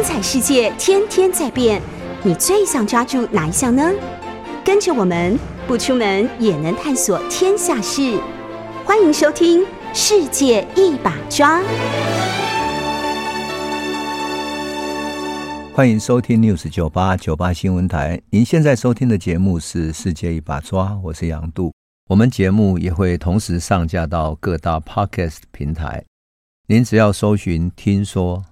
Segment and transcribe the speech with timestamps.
[0.00, 1.78] 精彩世界天天在变，
[2.22, 3.92] 你最想抓住哪一项呢？
[4.64, 8.18] 跟着我们不出门也能探索天下事，
[8.86, 9.60] 欢迎收听
[9.92, 11.60] 《世界一把抓》。
[15.74, 18.22] 欢迎收听 News 九八九八新闻台。
[18.30, 21.74] 您现在收听的节目是《世界一把抓》，我是杨度。
[22.08, 26.02] 我们节目也会同时上架到各大 Podcast 平台。
[26.68, 28.42] 您只要搜寻“听说”，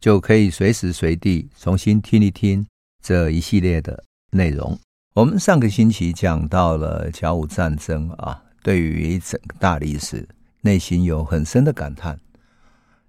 [0.00, 2.66] 就可以随时随地重新听一听
[3.02, 4.78] 这一系列的内容。
[5.14, 10.28] 我们上个星期讲到了甲午战争啊，对于整个大历史，
[10.60, 12.18] 内心有很深的感叹。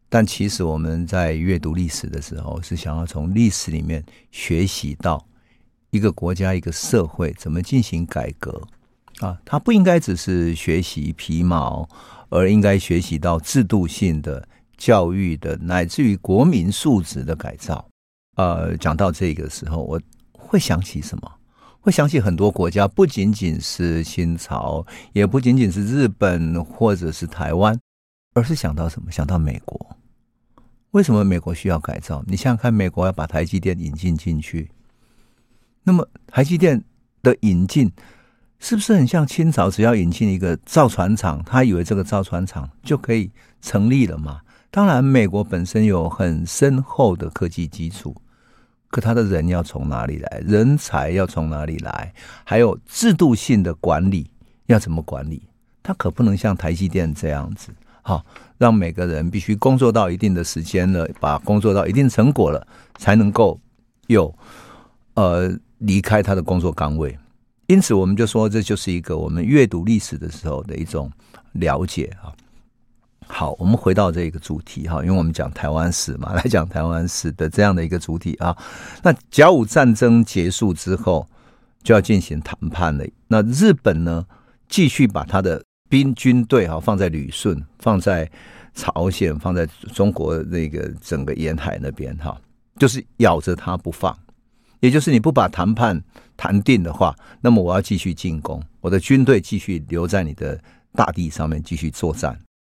[0.09, 4.01] 但其实我们在阅读历史的时候，是想要从历史里面
[4.31, 5.27] 学习到
[5.89, 8.61] 一个国家、一个社会怎么进行改革
[9.19, 9.37] 啊。
[9.43, 11.89] 它不应该只是学习皮毛，
[12.29, 17.85] 而应该学习到制度性的教育的，乃至于国民素质的改造。
[18.35, 19.99] 呃，讲到这个时候，我
[20.31, 21.31] 会想起什么？
[21.81, 27.79] 会想起很多国家，不仅仅是清朝，也不仅仅是日本或者是台湾，
[28.33, 29.11] 而是想到什么？
[29.11, 29.97] 想到美国。
[30.91, 32.23] 为什么美国需要改造？
[32.27, 34.69] 你想想看，美国要把台积电引进进去，
[35.83, 36.83] 那么台积电
[37.21, 37.91] 的引进
[38.59, 39.69] 是不是很像清朝？
[39.69, 44.41] 只要引进一个造船厂，他以为这个造船厂就可以成立了嘛？
[44.69, 48.15] 当然，美国本身有很深厚的科技基础，
[48.89, 50.41] 可他的人要从哪里来？
[50.45, 52.13] 人才要从哪里来？
[52.43, 54.29] 还有制度性的管理
[54.67, 55.41] 要怎么管理？
[55.81, 57.69] 他可不能像台积电这样子。
[58.01, 58.25] 好，
[58.57, 63.59] 让每个人必须工作到一定的时间了，把工作到一定成果了，才能够
[64.07, 64.33] 有
[65.15, 67.17] 呃离开他的工作岗位。
[67.67, 71.11] 因此，我们就说这就是一个我们阅读历史的时候的一种
[71.53, 72.31] 了解啊。
[73.27, 78.57] 好，我们回到这个主题哈，因为我们讲台湾史嘛，来讲台湾史的这样的一个主题啊。
[79.03, 81.27] 那甲午战争结束之后，
[81.83, 83.05] 就要进行谈判了。
[83.27, 84.25] 那日本呢，
[84.67, 85.61] 继续把他的。
[85.89, 88.29] 兵军队哈放在旅顺，放在
[88.73, 92.37] 朝鲜，放在中国那个整个沿海那边哈，
[92.77, 94.13] 就是咬着他不放。
[94.81, 96.03] 也就是你不把谈判
[96.35, 100.59] 谈定的话，那么我要继续进攻，我的军队继续留在你的
[100.91, 102.37] 大地上面继续作战，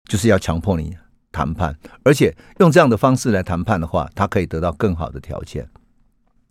[0.10, 0.94] 就是要强迫你
[1.32, 5.66] 谈判，而且用这样的方式来谈判的话，他可以得到更好的条件。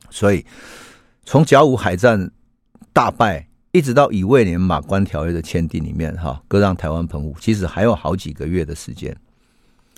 [0.08, 0.46] 所以
[1.26, 2.30] 从甲午海战
[2.94, 3.44] 大败。
[3.70, 9.14] 一直到乙未年马关条约的签订里面，哈，割让台湾澎湖，其实还有好几个月的时间，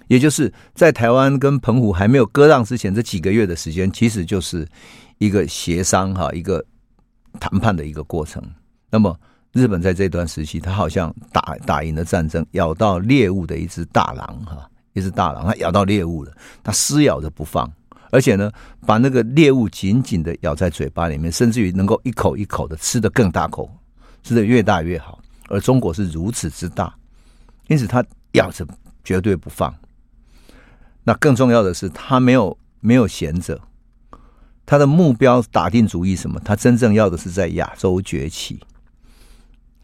[0.08, 4.66] 也就是在台湾跟澎湖还没有割让之前，这几个月的时间，其实就是
[5.18, 6.66] 一个协商哈，一个
[7.38, 8.42] 谈判的一个过程。
[8.90, 9.16] 那么
[9.52, 17.70] 日本在这段时期，他好像打打赢了战争，咬到猎物的一只大狼哈，一只大狼，他咬到猎物了，他撕咬着不放。
[18.12, 18.50] 而且呢，
[18.86, 23.68] 把那个猎物紧紧的咬在嘴巴里面，甚至于能够一口一口的吃得更大口，
[24.22, 25.20] 吃得越大越好。
[25.48, 26.92] 而中国是如此之大，
[27.66, 28.66] 因此他咬着
[29.02, 29.74] 绝对不放。
[31.02, 33.60] 那更重要的是，他没有没有闲着，
[34.64, 36.40] 他的目标打定主意什么？
[36.44, 38.60] 他真正要的是在亚洲崛起。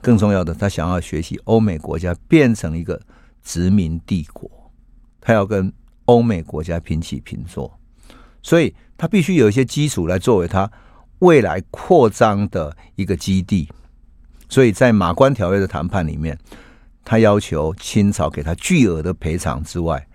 [0.07, 3.03] 更重要的，他想要学习欧美国家变成一个
[3.43, 4.49] 殖民帝国，
[5.21, 5.73] 他要跟
[6.05, 7.77] 欧美国家平起平坐。
[8.41, 10.71] 所以，他必须有一些基础来作为他
[11.19, 13.69] 未来扩张的一个基地。
[14.49, 16.39] 所以在马关条约的谈判里面，
[17.05, 20.07] 他要求清朝给他巨额的赔偿之外，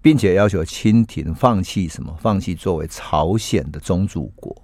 [0.00, 2.16] 并且要求清廷放弃什么？
[2.20, 4.54] 放弃作为朝鲜的宗主国，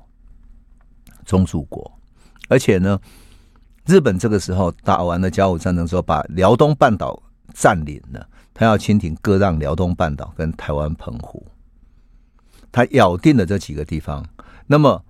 [1.27, 1.99] 宗主国。
[2.49, 3.01] 而且呢，
[3.93, 7.23] 日本这个时候打完了甲午战争之后，把辽东半岛
[7.53, 11.47] 占领了，他要清廷割让辽东半岛跟台湾澎湖。
[12.71, 14.25] 他咬定了这几个地方，
[14.67, 15.05] 那么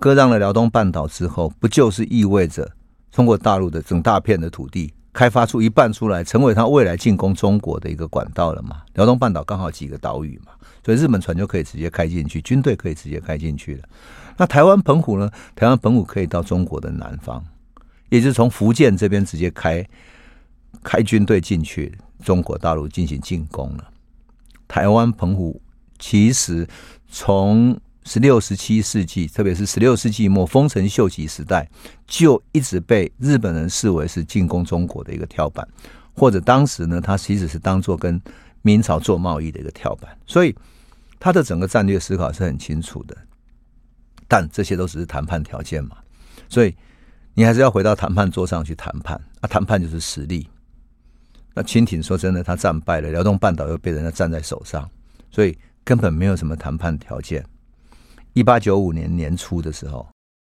[0.00, 2.68] 割让了辽东半岛之后，不就是意味着
[3.12, 8.82] 中国大陆的整大片的土地开发出一半出来，成为他未来进攻中国的一个管道了嘛？
[8.94, 10.50] 辽东半岛刚好几个岛屿嘛，
[10.84, 13.84] 所以日本船就可以直接开进去，军队可以直接开进去了。
[14.36, 15.30] 那台湾澎湖呢？
[15.54, 17.40] 台湾澎湖可以到中国的南方，
[18.14, 19.84] 也就是从福建这边直接开
[20.82, 23.90] 开军队进去，中国大陆进行进攻了。
[24.68, 25.60] 台湾澎湖。
[25.96, 26.68] 其实，
[27.08, 31.66] 从十六、十七世纪，特别是十六世纪末丰臣秀吉时代，
[32.06, 35.66] 就一直被日本人视为是进攻中国的一个跳板，
[36.12, 38.20] 或者当时呢，他其实是当做跟
[38.60, 40.14] 明朝做贸易的一个跳板。
[40.26, 40.54] 所以，
[41.18, 43.16] 他的整个战略思考是很清楚的。
[44.28, 45.96] 但这些都只是谈判条件嘛，
[46.48, 46.74] 所以
[47.34, 49.20] 你还是要回到谈判桌上去谈判。
[49.40, 50.48] 啊，谈判就是实力。
[51.54, 54.88] 那清廷说真的，他战败了，辽东半岛又被人家占在手上，
[55.30, 55.56] 所以。
[55.86, 57.44] 根本没有什么谈判条件。
[58.32, 60.08] 一八九五年年初的时候，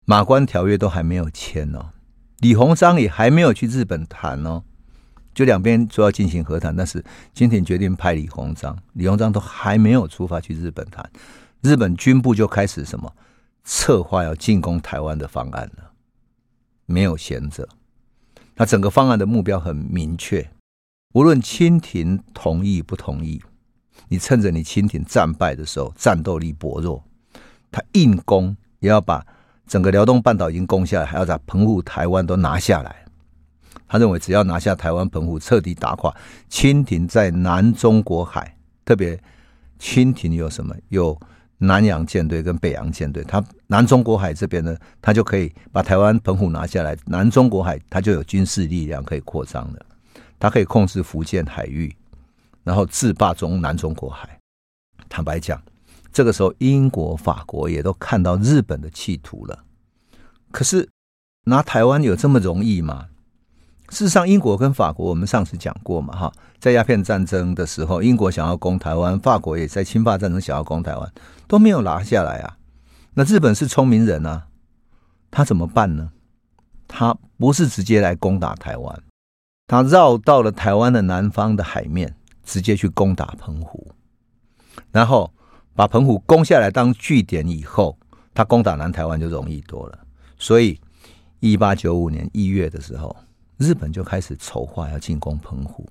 [0.05, 1.91] 马关条约都还没有签哦，
[2.39, 4.63] 李鸿章也还没有去日本谈哦，
[5.35, 11.05] 就两边说要进行和谈，但是清廷决定派李鸿章，李鸿章都还没有出发去日本谈，
[11.61, 13.13] 日本军部就开始什么
[13.65, 15.91] 策划要进攻台湾的方案了，
[16.87, 17.69] 没有闲着。
[18.55, 20.49] 那整个方案的目标很明确，
[21.13, 23.43] 无论清廷同意不同意，
[24.09, 27.05] 你趁着你清廷战败的时候，战斗力薄弱。
[27.71, 29.27] 他硬攻也要把
[29.67, 33.05] 整个辽东半岛已经攻下来，还要把澎湖、台湾都拿下来。
[33.89, 36.15] 他认为只要拿下台湾、澎湖，彻底打垮
[36.49, 39.21] 清廷在南中国海，特别
[39.79, 40.75] 清廷有什么？
[40.89, 41.21] 有
[41.59, 43.23] 南洋舰队跟北洋舰队。
[43.25, 46.97] 他南中国海这边呢，他就可以把台湾、澎湖拿下来。
[47.07, 49.87] 南中国海他就有军事力量可以扩张了，
[50.39, 51.95] 他可以控制福建海域，
[52.65, 54.39] 然后制霸中南中国海。
[55.09, 55.61] 坦白讲。
[56.13, 59.65] 这个时候，英国、法国也都看到日本的企图了。
[60.51, 60.89] 可是，
[61.45, 63.09] 拿台湾有这么容易吗？
[63.91, 71.13] 事实上，英国跟法国，我们上次讲过嘛，哈，在鸦片战争的时候，英国想要攻台湾，法国也在清法战争想要攻台湾，
[71.47, 72.59] 都没有拿下来啊。
[73.15, 74.47] 那日本是聪明人啊，
[75.31, 76.13] 他怎么办呢？
[76.89, 79.03] 他不是直接来攻打台湾，
[79.67, 83.93] 他绕到了台湾的南方的海面，直接去攻打澎湖，
[84.91, 85.33] 然后。
[85.77, 87.99] 把澎湖攻下来当据点以后，
[88.33, 89.99] 他攻打南台湾就容易多了。
[90.39, 90.81] 所以，
[91.41, 93.15] 一八九五年一月的时候，
[93.59, 95.87] 日本就开始筹划要进攻澎湖。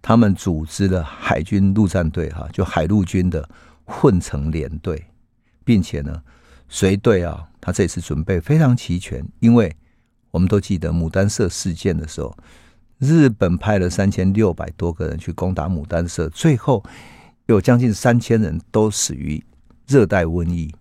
[0.00, 3.46] 他们组织了海军陆战队，哈，就海陆军的
[3.90, 5.06] 混成连队，
[5.64, 6.22] 并且呢，
[6.68, 9.26] 随队啊，他这次准备非常齐全。
[9.40, 9.76] 因为
[10.30, 12.36] 我们都记得牡丹社事件的时候，
[12.98, 16.84] 日本派了三千六百多个人去攻打牡丹社，最后。
[17.46, 19.44] 有将近三千人都死于
[19.88, 20.72] 热带瘟疫，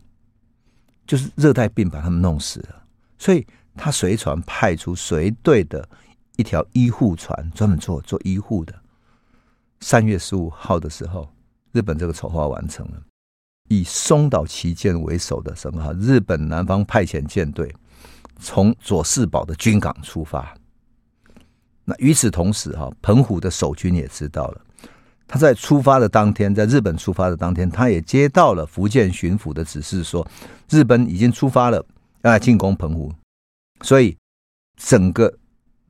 [1.08, 2.84] 就是热带病把他们弄死了。
[3.18, 3.44] 所以
[3.76, 5.90] 他随船派出随队的
[6.36, 8.76] 一条医护船，专门做做医护的。
[9.80, 11.28] 三月十五号的时候，
[11.72, 13.02] 日本这个筹划完成了，
[13.70, 15.94] 以松岛旗舰为首的什么哈？
[15.94, 17.74] 日本南方派遣舰队
[18.40, 20.56] 从佐世保的军港出发。
[21.86, 24.62] 那与此同时，哈，澎湖的守军也知道了。
[25.28, 30.28] 他在出发的当天，在日本出发的当天，他也接到了福建巡抚的指示，说
[30.70, 31.78] 日本已经出发了，
[32.24, 33.14] 要来进攻澎湖，
[33.82, 34.18] 所以
[34.76, 35.32] 整个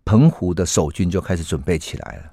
[0.03, 2.31] 澎湖的守军就开始准备起来了。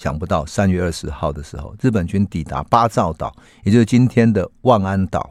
[0.00, 5.30] 想不到三月二十号的时候，日本军抵达八兆岛，也就是今天的万安岛，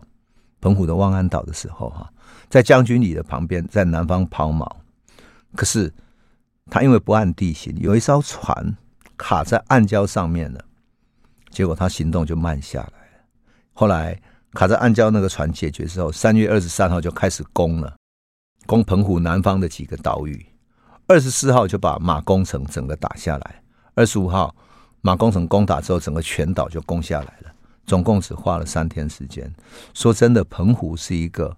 [0.62, 2.08] 澎湖的万安岛的时候，哈，
[2.50, 4.72] 在将军里的旁边，在南方抛锚。
[5.56, 5.92] 可是
[6.68, 8.78] 他因为不按地形，有一艘船
[9.18, 10.64] 卡在暗礁上面了。
[11.50, 13.26] 结果他行动就慢下来了。
[13.74, 14.22] 后来
[14.54, 17.96] 卡在暗礁那个船解决之后，三月二十三号就开始攻了，
[18.68, 20.46] 攻澎湖南方的几个岛屿。
[21.08, 23.59] 二十四号就把马公城整个打下来。
[24.00, 24.56] 二十五号
[25.02, 27.54] 马公城攻打之后，整个全岛就攻下来了。
[27.86, 29.54] 总共只花了三天时间。
[29.94, 31.54] 说真的，澎湖是一个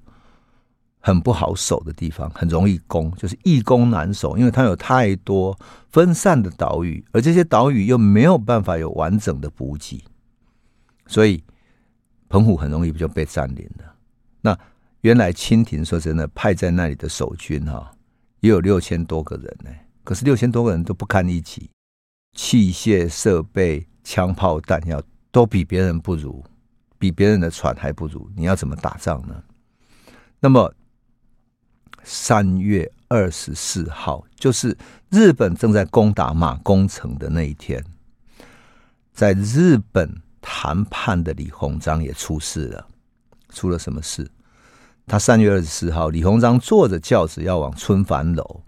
[1.00, 5.56] 很不好守的地方，很容易攻，就是易攻难守，因为它有太多
[5.92, 10.04] 分散的岛屿，而这些岛屿又没有办法有完整的补给，
[11.06, 11.44] 所以
[12.28, 13.94] 澎湖很容易就被占领了。
[14.42, 14.58] 那
[15.02, 17.92] 原来清廷说真的派在那里的守军哈，
[18.40, 19.70] 也有六千多个人呢，
[20.04, 21.70] 可是六千多个人都不堪一击，
[22.34, 26.44] 器械设备、枪炮弹药都比别人不如，
[26.98, 29.44] 比别人的船还不如，你要怎么打仗呢？
[30.40, 30.74] 那么。
[32.04, 34.76] 三月二十四号，就是
[35.12, 37.86] 日本正在攻打马公城的那一天，
[39.14, 40.12] 在日本
[40.42, 42.88] 谈判的李鸿章也出事了。
[43.50, 44.28] 出了什么事？
[45.06, 48.64] 他三月二十四号，李鸿章坐着轿子要往春帆楼。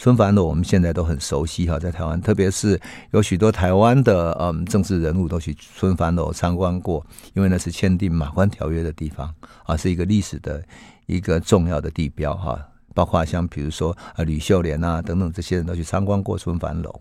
[0.00, 2.80] 春帆楼我们现在都很熟悉哈，在台湾，特别是
[3.10, 7.04] 有许多台湾的嗯政治人物都去春帆楼参观过，
[7.34, 9.30] 因为那是签订马关条约的地方
[9.66, 10.64] 啊，是一个历史的
[11.04, 12.58] 一个重要的地标哈。
[12.94, 16.98] 包括像比如说啊，吕秀莲啊等等这些人都去参观过春帆楼，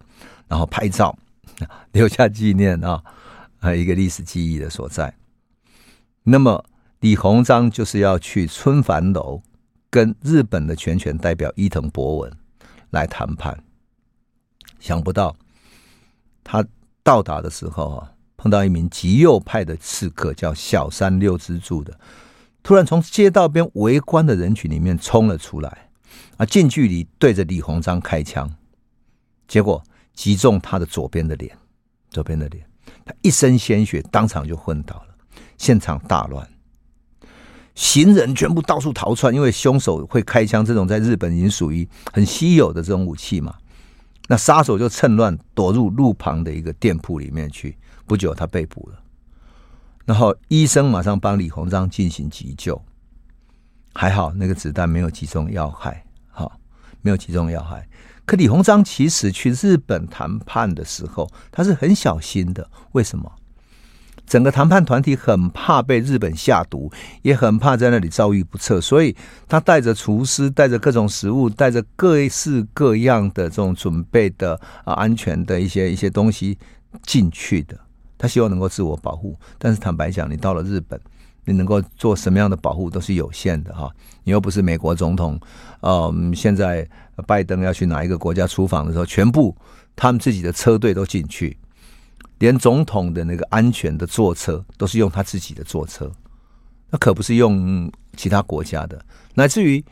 [0.50, 1.18] 然后拍照
[1.94, 3.02] 留下纪念啊，
[3.62, 5.16] 还有一个历史记忆的所在。
[6.24, 6.66] 那么
[7.00, 9.42] 李鸿章就是要去春帆楼
[9.90, 12.34] 跟日本的全权代表伊藤博文
[12.92, 13.64] 来谈判。
[14.80, 15.36] 想不到
[16.44, 16.66] 他
[17.04, 22.00] 到达的时候啊，碰到一名极右派的刺客，叫小山六之助的。
[22.64, 25.90] 突然从街道边围观的人群里面冲了出来，
[26.38, 28.54] 啊，近距离对着李鸿章开枪，
[29.48, 31.58] 结果击中他的左边的脸，
[32.10, 32.66] 左边的脸，
[33.06, 35.16] 他一身鲜血，当场就昏倒了。
[35.58, 36.48] 现场大乱，
[37.76, 43.56] 行人全部到处逃窜，因为凶手会开枪，这种在日本已经属于很稀有的这种武器嘛。
[44.28, 49.00] 那杀手就趁乱躲入路旁的一个店铺里面去，不久他被捕了。
[50.06, 52.80] 然后医生马上帮李鸿章进行急救，
[53.94, 56.52] 还好那个子弹没有击中要害，好，
[57.02, 57.88] 没有击中要害。
[58.26, 62.70] 可李鸿章其实去日本谈判的时候，他是很小心的。
[62.92, 63.32] 为什么？
[64.30, 66.92] 整个谈判团体很怕被日本下毒，
[67.24, 69.16] 也很怕在那里遭遇不测，所以
[69.48, 74.54] 他带着厨师，带着各种食物，带着各式各样的这种准备的
[74.86, 76.56] 啊安全的一些一些东西
[77.02, 77.76] 进去的。
[78.20, 81.00] 他希望能够自我保护，但是坦白讲，你到了日本，
[81.46, 83.90] 你能够做什么样的保护都是有限的哈。
[84.24, 85.40] 你又不是美国总统，
[85.82, 86.88] 嗯，现在
[87.26, 89.56] 拜登要去哪一个国家出访的时候，全部
[89.96, 91.58] 他们自己的车队都进去。
[92.40, 96.12] 连总统的那个安全的坐车都是用他自己的坐车，
[96.90, 99.00] 那可不是用其他国家的。
[99.36, 99.84] 乃至于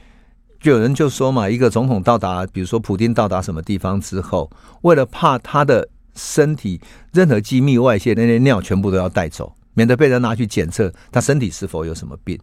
[0.60, 4.50] 就有人就说嘛，一个总统到达，比如说普丁到达什么地方之后，
[4.82, 6.82] 为了怕他的身体
[7.14, 12.40] 任何机密外泄，那些尿全部都要带走，免得被人拿去检测他身体是否有什么病。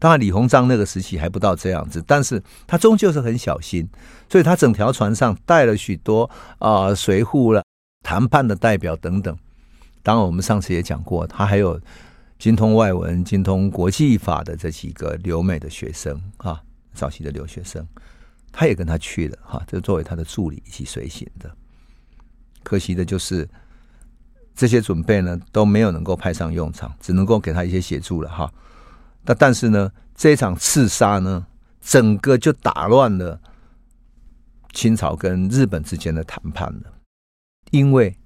[0.00, 3.88] 当然，李鸿章那个时期还不到这样子，但是他终究是很小心，
[4.28, 7.63] 所以他整条船上带了许多啊随扈了。
[8.04, 9.36] 谈判的代表等等，
[10.02, 11.80] 当然我们上次也讲过，他还有
[12.38, 17.84] 精通外文、精通国际法的这几个留美的学生啊，早期的留学生，
[18.52, 21.50] 他也跟他去了哈，这作为他的助理一起随行的。
[22.62, 23.48] 可惜的就是
[24.54, 28.52] 这些准备呢都没有能够派上用场，只能够给他一些协助了哈。
[29.22, 31.46] 那但是呢，这场刺杀呢，
[31.80, 33.40] 整个就打乱了
[34.74, 36.93] 清朝跟日本之间的谈判了。
[37.74, 38.16] 因为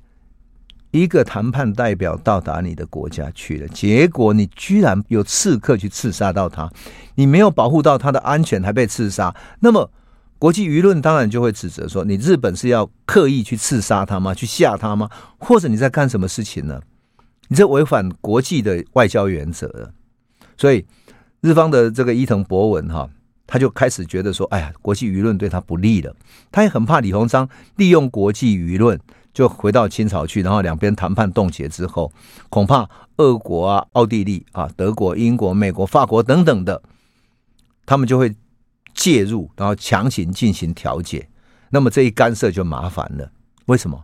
[0.90, 6.70] 一个谈判代表到达你的国家去了，结果你居然有刺客去刺杀到他，
[7.14, 9.90] 你没有保护到他的安全，还被刺杀，那么
[10.38, 14.34] 国际舆论当然就会指责说，你日本是要刻意去刺杀他吗？
[14.34, 15.08] 去吓他吗？
[15.38, 16.82] 或者你在干什么事情呢？
[17.48, 19.90] 你这违反国际的外交原则了。
[20.58, 20.84] 所以
[21.40, 23.08] 日方的这个伊藤博文哈，
[23.46, 26.14] 他就开始觉得说，哎呀，国际舆论对他不利了，
[26.52, 28.98] 他也很怕李鸿章利用国际舆论。
[29.38, 32.10] 就回到清朝去，然后两边谈判冻结之后，
[32.48, 36.82] 恐怕俄国啊、奥地利啊、德国、英国、美国、法国等等的，
[37.86, 38.34] 他们就会
[38.94, 41.28] 介入，然后强行进行调解。
[41.70, 43.30] 那么这一干涉就麻烦了。
[43.66, 44.02] 为什么？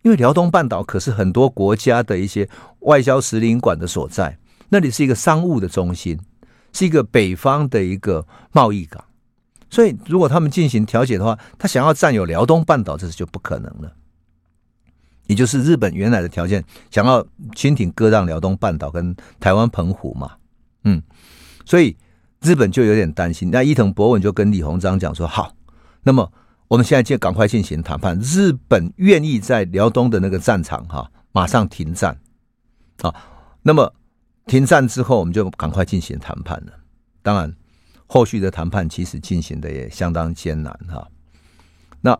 [0.00, 4.38] 因为辽东半岛可是很多国家的一些外交使领馆的所在，
[4.70, 6.18] 那里是一个商务的中心，
[6.72, 9.04] 是一个北方的一个贸易港。
[9.68, 13.92] 所以，如果他们进行调解的话，他想要占有辽东半岛，这是就不可能了。
[15.30, 20.32] 也就是日本原来的条件，想要清廷割让辽东半岛跟台湾澎湖嘛，
[20.82, 21.00] 嗯，
[21.64, 21.96] 所以
[22.40, 23.48] 日本就有点担心。
[23.48, 25.54] 那伊藤博文就跟李鸿章讲说：“好，
[26.02, 26.32] 那么
[26.66, 28.18] 我们现在就赶快进行谈判。
[28.18, 32.18] 日本愿意在辽东的那个战场哈，马上停战
[33.02, 33.14] 啊。
[33.62, 33.94] 那么
[34.46, 36.72] 停战之后，我们就赶快进行谈判了。
[37.22, 37.54] 当然，
[38.08, 41.06] 后续的谈判其实进行的也相当艰难哈。
[42.00, 42.18] 那。”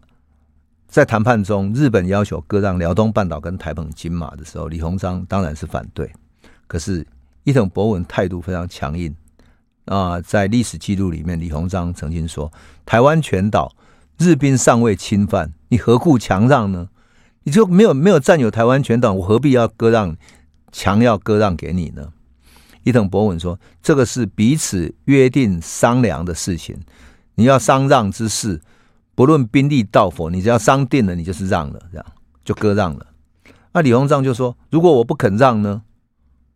[0.91, 6.13] 在谈判中，日本要求割让辽东半岛跟台澎金马的时候，李鸿章当然是反对。
[6.67, 7.07] 可是
[7.45, 9.15] 伊藤博文态度非常强硬
[9.85, 12.53] 啊，在历史记录里面，李鸿章曾经说
[12.85, 13.73] ：“台湾全岛
[14.19, 16.89] 日兵尚未侵犯，你何故强让呢？
[17.45, 20.17] 你就没有没有占有台湾全岛，我何必要割让，
[20.73, 22.13] 强要割让给你呢？”
[22.83, 26.77] 伊藤博文说：“这个是彼此约定商量的事情，
[27.37, 28.61] 你要商让之事。”
[29.21, 32.07] 不论兵力到否，你只要商定了，你就是让了，这样
[32.43, 33.07] 就割让了。
[33.71, 35.83] 那李鸿章就说：“如果我不肯让呢？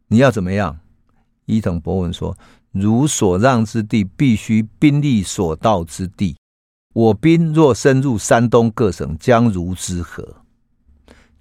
[0.09, 0.79] 你要怎么样？”
[1.45, 2.39] 伊藤博文说
[2.73, 6.39] ：“如所让之地，必须兵力所到之地。
[6.95, 10.27] 我兵若深入山东各省，将如之何？”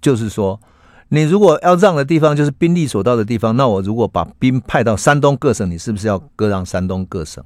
[0.02, 0.60] 就是说，
[1.08, 7.42] 你如果要让的地方就是兵力所到的地方，那我如果把兵派到山东各省，你是不是要割让山东各省？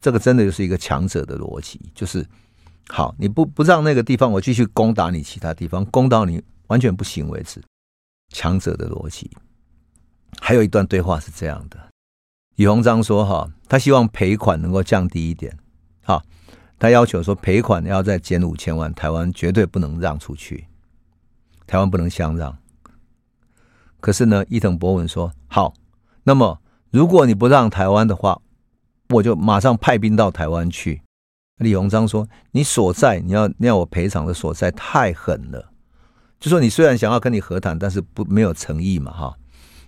[0.00, 2.24] 这个真的就是一个强者的逻辑，就是。
[2.88, 7.62] 好，你不不让那个地方，我继续攻打你其他地方，攻到你完全不行为止。
[8.28, 9.30] 强者的逻辑。
[10.40, 11.78] 还有一段对话是这样的：
[12.56, 15.56] 李鸿章说：“哈，他希望赔款能够降低一点。
[16.02, 16.22] 好，
[16.78, 20.66] 他要求说赔款要再减五千万，台湾绝对不能让出去，
[21.66, 22.58] 台湾不能相让。
[24.00, 25.72] 可是呢，伊藤博文说：好，
[26.24, 26.60] 那么
[26.90, 28.42] 如果你不让台湾的话，
[29.10, 31.00] 我就马上派兵到台湾去。”
[31.58, 35.70] 李鸿章说：“你所在，你要你要我赔偿的所在太狠了。
[36.40, 39.34] 就说你虽然想要跟你和谈，但是不没有诚意嘛，哈。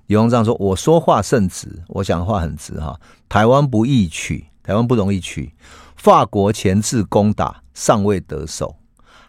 [0.07, 2.99] 李鸿章说：“我说话甚直，我讲话很直哈。
[3.29, 5.53] 台湾不易取，台湾不容易取。
[5.97, 8.77] 法国前次攻打，尚未得手。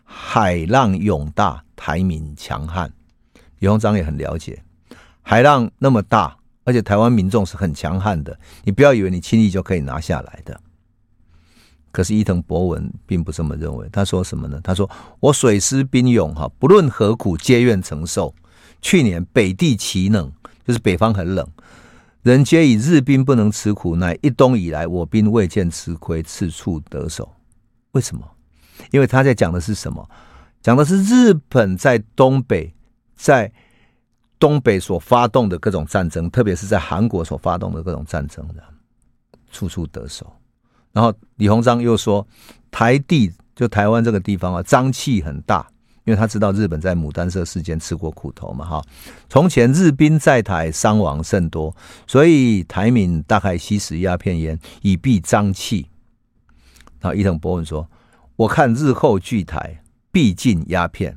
[0.04, 2.92] 海浪涌大，台民强悍。
[3.58, 4.64] 李鸿章也很了解，
[5.24, 8.40] 海浪那么大，而且台湾民众是很强悍的。
[8.64, 10.62] 你不要以为你轻易就可以拿下来的。
[11.92, 13.88] 可是伊藤博文并不这么认为。
[13.92, 14.60] 他说什么呢？
[14.64, 14.90] 他说：
[15.20, 18.34] 我水师兵勇哈，不论何苦，皆愿承受。
[18.82, 20.32] 去年北地奇冷。”
[20.68, 21.48] 就是北方很冷，
[22.24, 27.34] 人皆以日兵不能吃苦，乃一冬以来我兵未见吃亏，次处得手。
[27.94, 28.30] 为什么？
[28.92, 30.10] 因为他在讲的是什么？
[30.62, 32.74] 讲的是日本在东北，
[33.16, 33.50] 在
[34.38, 38.62] 东北所发动的各种战争，特别是在韩国所发动的各种战争的，
[39.50, 40.30] 处处得手。
[40.98, 42.28] 然后李鸿章又说，
[42.72, 45.68] 台地就台湾这个地方啊，瘴气很大。
[46.06, 48.84] 因为他知道日本在牡丹社事件吃过苦头嘛，哈，
[49.30, 51.76] 从前日兵在台伤亡甚多，
[52.08, 55.86] 所以台民大概吸食鸦片烟以避瘴气。
[57.00, 57.88] 然后伊藤博文说
[58.36, 59.80] ：“我看日后拒台
[60.12, 61.16] 必禁鸦片。”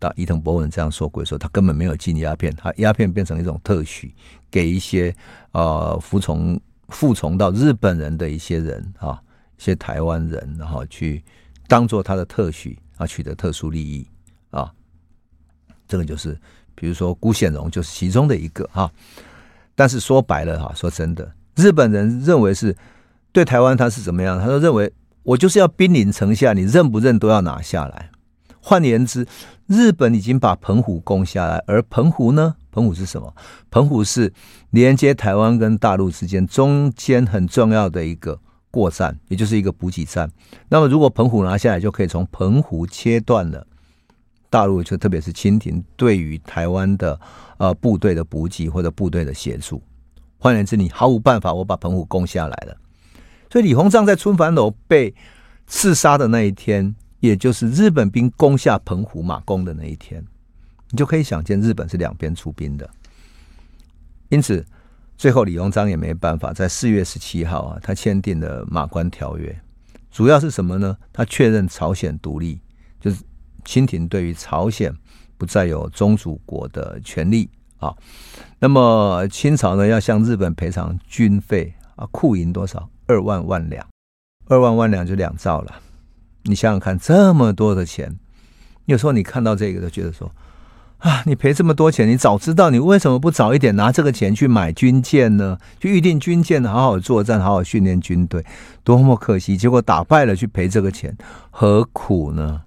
[0.00, 4.12] 到伊藤博文这样说鬼，说他根本没有禁鸦片，他鸦片变成一种特许，
[4.50, 5.14] 给一些
[5.52, 6.58] 呃服从
[6.88, 9.20] 服从到日本人的一些人啊，
[9.58, 11.22] 一些台湾人，然后去
[11.66, 12.78] 当做他的特许。
[12.98, 14.08] 啊，取得特殊利益
[14.48, 14.72] 啊，
[15.86, 16.34] 这个就是，
[16.74, 18.90] 比如说辜显荣就是其中的一个哈。
[19.74, 22.74] 但是说白了哈，说真的，日本人认为是
[23.32, 24.40] 对台湾他是怎么样？
[24.40, 24.90] 他说认为
[25.24, 28.08] 我就是要兵临城下，你认不认都要拿下来。
[28.68, 29.24] 换言之，
[29.68, 32.56] 日本已经把澎湖攻下来，而澎湖呢？
[32.72, 33.32] 澎湖是什么？
[33.70, 34.32] 澎湖是
[34.70, 38.40] 连接台湾跟大陆之间中间很重要的一个。
[38.72, 40.28] 过站，也就是一个补给站。
[40.68, 43.64] 那么，如果澎湖拿下来，就可以从澎湖切断了
[44.50, 47.18] 大陆，就特别是清廷对于台湾的
[47.58, 49.80] 呃部队的补给或者部队的协助。
[50.38, 52.76] 换言之，你毫无办法，我把澎湖攻下来了。
[53.50, 55.14] 所以，李鸿章在春帆楼被
[55.66, 60.24] 刺杀的那一天，也就是日本兵攻下澎湖马公的那一天，
[60.90, 62.88] 你就可以想见，日本是两边出兵的。
[64.28, 64.64] 因此。
[65.18, 69.50] 最后，李鸿章也没办法，在四月十七号啊，他签订了《马关条约》，
[70.10, 70.94] 主要是什么呢？
[71.10, 72.60] 他确认朝鲜独立，
[73.00, 73.22] 就是
[73.64, 74.94] 清廷对于朝鲜
[75.38, 77.48] 不再有宗主国的权利
[77.78, 77.96] 啊。
[78.58, 82.86] 那么清朝呢，要向日本赔偿军费啊，库银多少？
[83.06, 83.88] 二万万两，
[84.48, 85.80] 二万万两就两兆了。
[86.46, 88.18] 你想想看，这么多的钱，
[88.86, 90.32] 有时候你看到这个，都觉得说。
[91.00, 91.22] 啊！
[91.26, 95.58] 你赔这么多钱，你早知道，你为什么不早一点拿这个钱去买军舰呢？
[95.78, 98.42] 去预定军舰，好好作战，好好训练军队，
[98.82, 99.58] 多么可惜！
[99.58, 101.14] 结果打败了，去赔这个钱，
[101.50, 102.62] 何苦呢？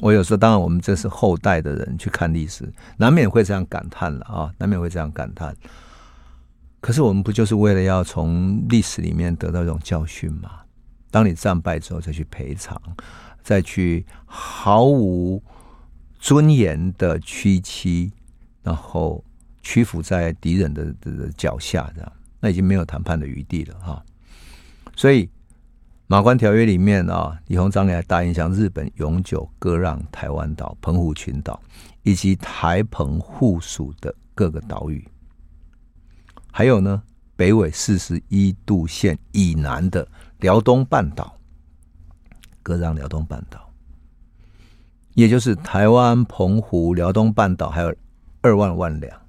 [0.00, 5.54] 我有时候，当然，我们这是后代的人去看历史，难免会这样感叹了啊，难免会这样感叹。
[6.80, 10.50] 可是我们不就是为了要从历史里面得到一种教训吗？
[11.12, 12.76] 当你战败之后，再去赔偿，
[13.44, 15.40] 再去毫无。
[16.24, 18.12] 尊严的屈膝，
[18.62, 19.24] 然后
[19.60, 24.00] 屈服在敌人的的脚下，这样那已经没有谈判的余地了哈。
[24.94, 25.26] 所以
[26.06, 31.60] 《马关条约》里面啊，李鸿章也答应向日本永久割让台湾岛、澎湖群岛
[32.04, 35.04] 以及台澎附属的各个岛屿，
[36.52, 37.02] 还有呢，
[37.42, 40.06] 北纬四十一度线以南的
[40.38, 41.36] 辽东半岛，
[42.62, 43.68] 割让辽东半岛。
[45.14, 47.92] 也就是台湾、澎湖、辽东半岛，还有
[48.42, 49.20] 二万万两，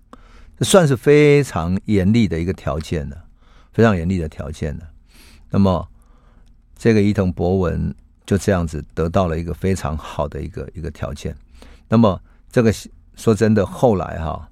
[0.56, 3.18] 这算是非常严厉的一个条件了，
[3.72, 4.88] 非常严厉的条件了。
[5.50, 5.90] 那么，
[6.78, 7.92] 这个伊藤博文
[8.28, 11.36] 就这样子得到了一个非常好的一个一个条件。
[11.90, 12.22] 那么，
[12.52, 12.72] 这个
[13.16, 14.48] 说真的，后来哈，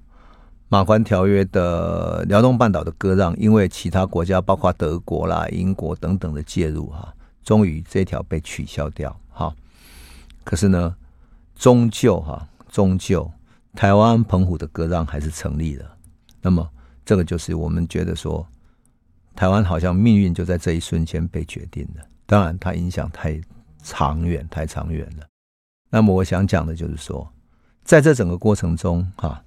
[0.72, 9.54] 马关条约的辽东半岛的割让，因为其他国家，包括德国啦、英国等等的介入哈，终于这条被取消掉哈。
[10.44, 10.96] 可是呢，
[11.54, 13.30] 终究哈，终究
[13.74, 15.84] 台湾澎湖的割让还是成立了。
[16.40, 16.66] 那么，
[17.04, 18.46] 这个就是我们觉得说，
[19.36, 22.02] 台湾好像命运就在这一瞬间被决定了。
[22.24, 23.38] 当然，它影响太
[23.82, 25.26] 长远，太长远了。
[25.90, 27.30] 那么，我想讲的就是说，
[27.84, 29.41] 在这整个过程中，哈，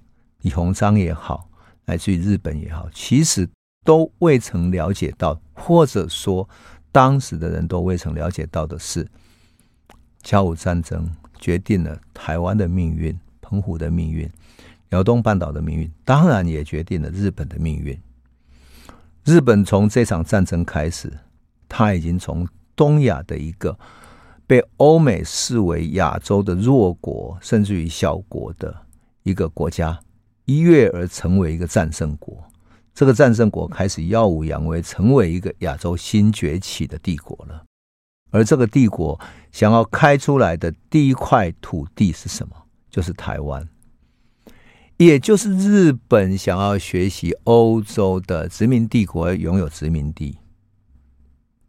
[0.46, 1.50] 李鸿章也好，
[1.86, 3.48] 来自于日本也好，其实
[3.84, 6.48] 都未曾了解到，或者说
[6.92, 9.04] 当时的人都未曾了解到的是，
[10.22, 11.10] 甲午战争。
[11.40, 14.30] 决定了台湾的命运、澎湖的命运、
[14.90, 17.98] 辽东半岛的命运，当然也决定了日本的命运。
[19.24, 21.12] 日本从这场战争开始，
[21.68, 23.76] 他已经从东亚的一个
[24.46, 28.74] 被欧美视为亚洲的弱国，甚至于小国的
[29.24, 30.00] 一个国家，
[30.46, 32.42] 一跃而成为一个战胜国。
[32.94, 37.62] 这个战胜国开始耀武扬威，成为一个亚洲新崛起的帝国了。
[38.30, 39.20] 而这个帝国
[39.52, 42.56] 想要开出来的第一块土地是什么？
[42.90, 43.68] 就是台湾，
[44.96, 50.38] 也就是日本想要学习欧洲的殖民帝国，拥有殖民地，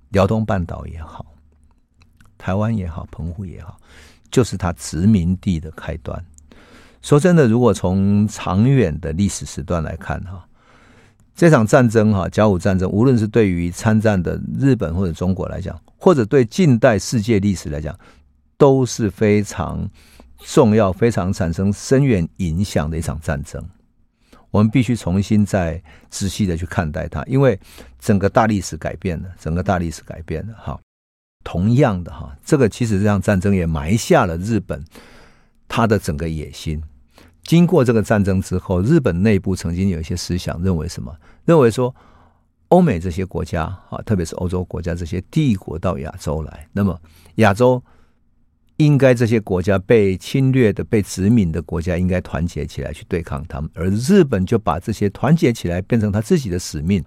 [0.09, 1.25] 辽东半岛也好，
[2.37, 3.77] 台湾也好，澎湖也好，
[4.31, 6.25] 就是他殖民地的开端。
[7.01, 10.43] 说真的，如果从长远的历史时段来看，哈。
[11.35, 17.95] 这场战争，哈，甲午战争，无论是对于参战的日本或者中国来讲，或者对近代世界历史来讲，
[18.57, 19.87] 都是非常
[20.39, 23.63] 重要、非常产生深远影响的一场战争。
[24.49, 25.79] 我们必须重新再
[26.09, 27.59] 仔细的去看待它，因为
[27.99, 30.55] 整个大历史改变了，整个大历史改变了。
[30.55, 30.79] 哈，
[31.43, 34.83] 同样的，哈，这个其实这场战争也埋下了日本
[35.67, 36.81] 他的整个野心。
[37.43, 41.15] 经过这个战争之后，日本内部曾经有一些思想认为什么？
[41.45, 41.95] 认为说，
[42.67, 46.99] 欧美这些国家啊，特别是欧洲国家这些帝国到亚洲来，那么
[47.35, 47.81] 亚洲
[48.75, 57.01] 应该这些国家被侵略的、被殖民的国家应该团结起来去对抗他们，而日本就把这些团结起来变成他自己的使命，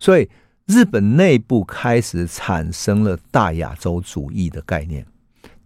[0.00, 0.26] 所以
[0.64, 5.06] 日本内部开始产生了大亚洲主义的概念。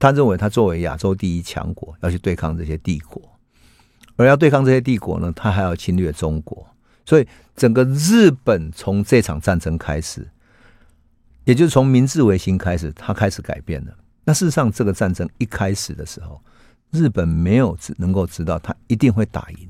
[0.01, 3.23] 他认为他作为亚洲第一强国，要去对抗这些帝国。
[4.17, 6.67] 而要对抗这些帝国呢，他还要侵略中国，
[7.07, 10.29] 所以整个日本从这场战争开始，
[11.45, 13.97] 也就是从明治维新开始，他开始改变了。
[14.25, 16.39] 那事实上，这个战争一开始的时候，
[16.91, 19.69] 日本没有能够知道他一定会打赢，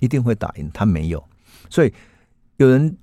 [0.00, 1.22] 一定会打赢，他没有。
[1.68, 1.92] 所以
[2.56, 2.96] 有人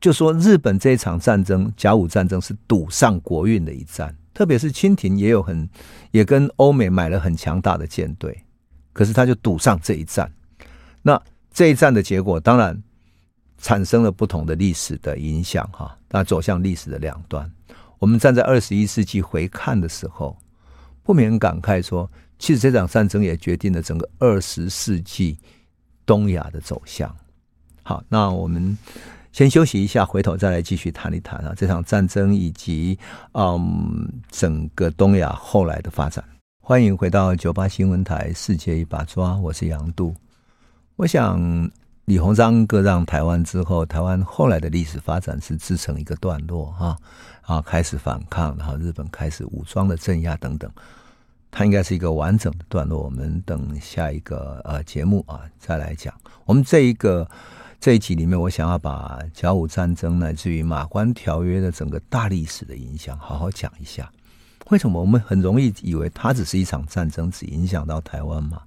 [0.00, 5.68] 就说，日本这一场战争，甲午战争是赌上国运的一战，特别是清廷也有很
[6.12, 8.44] 也跟欧美买了很强大的舰队。
[8.92, 10.32] 可是他就赌上这一战，
[11.02, 11.20] 那
[11.52, 12.80] 这一战的结果当然
[13.58, 17.50] 产生了不同的历史的影响哈，那走向历史的两端。
[17.98, 20.38] 我们站在二十一世纪回看的时候，
[21.02, 25.36] 不免感慨说，其实这场战争也决定了整个二十世纪
[26.06, 27.12] 东亚的走向。
[27.82, 28.78] 好，那我们
[29.32, 32.98] 先休息一下，回头再来继续谈一谈啊，这场战争以及
[33.34, 36.24] 嗯整个东亚后来的发展。
[36.60, 40.14] 欢迎回到九八新闻台《世界一把抓》，我是杨度。
[40.96, 41.70] 我想
[42.06, 46.96] 李鸿章割让台湾之后，台湾后来的历史发展是自成一个段落哈
[47.42, 50.70] 啊，开始反抗，然后日本开始武装的镇压等等，
[51.50, 53.02] 它应该是一个完整的段落。
[53.02, 56.12] 我们等下一个呃节目啊再来讲。
[56.44, 57.28] 我们这一个
[57.80, 64.10] 这一集里面，我想要把甲午战争乃至于马关条约的整个大历史的影响好好讲一下。
[64.70, 68.62] 为什么我们很容易以为它只是一场战争，只影响到台湾嘛？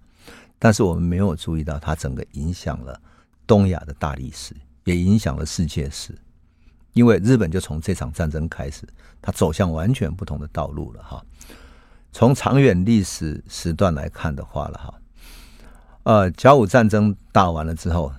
[0.58, 2.98] 但是我们没有注意到，它整个影响了
[3.46, 6.18] 东亚的大历史，也影响了世界史。
[6.94, 8.88] 因为日本就从这场战争开始，
[9.22, 11.22] 它走向完全不同的道路了哈。
[12.14, 14.94] 从长远历史时段来看的话了哈，
[16.04, 18.12] 呃，甲午战争打完了之后，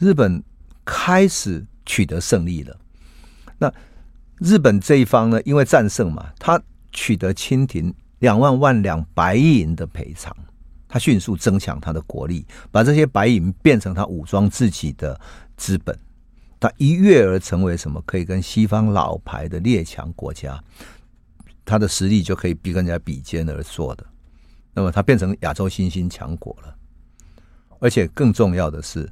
[0.00, 0.42] 日本
[0.84, 2.76] 开始取得胜利了。
[3.58, 3.72] 那
[4.38, 6.60] 日本这一方呢，因为战胜嘛，他
[6.90, 10.34] 取得清廷两万万两白银的赔偿，
[10.88, 15.20] 他迅速增强他的国力，把这些白银变成他武装自己的
[15.58, 15.96] 资本，
[16.58, 18.02] 他一跃而成为什么？
[18.06, 20.58] 可以跟西方老牌的列强国家，
[21.64, 24.06] 他的实力就可以比跟人家比肩而坐的。
[24.72, 26.74] 那么他变成亚洲新兴强国了，
[27.78, 29.06] 而且更重要的是，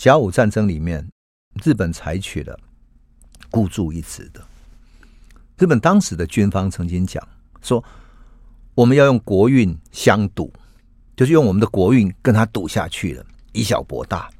[0.00, 1.06] 甲午战争里面，
[1.62, 2.58] 日本采取了
[3.50, 4.42] 孤注一掷的。
[5.58, 7.22] 日本当时的军方曾经讲
[7.60, 7.84] 说，
[8.74, 10.50] 我们要用国运相赌，
[11.14, 14.30] 就是用我们的国运跟他赌下去了，以小博大。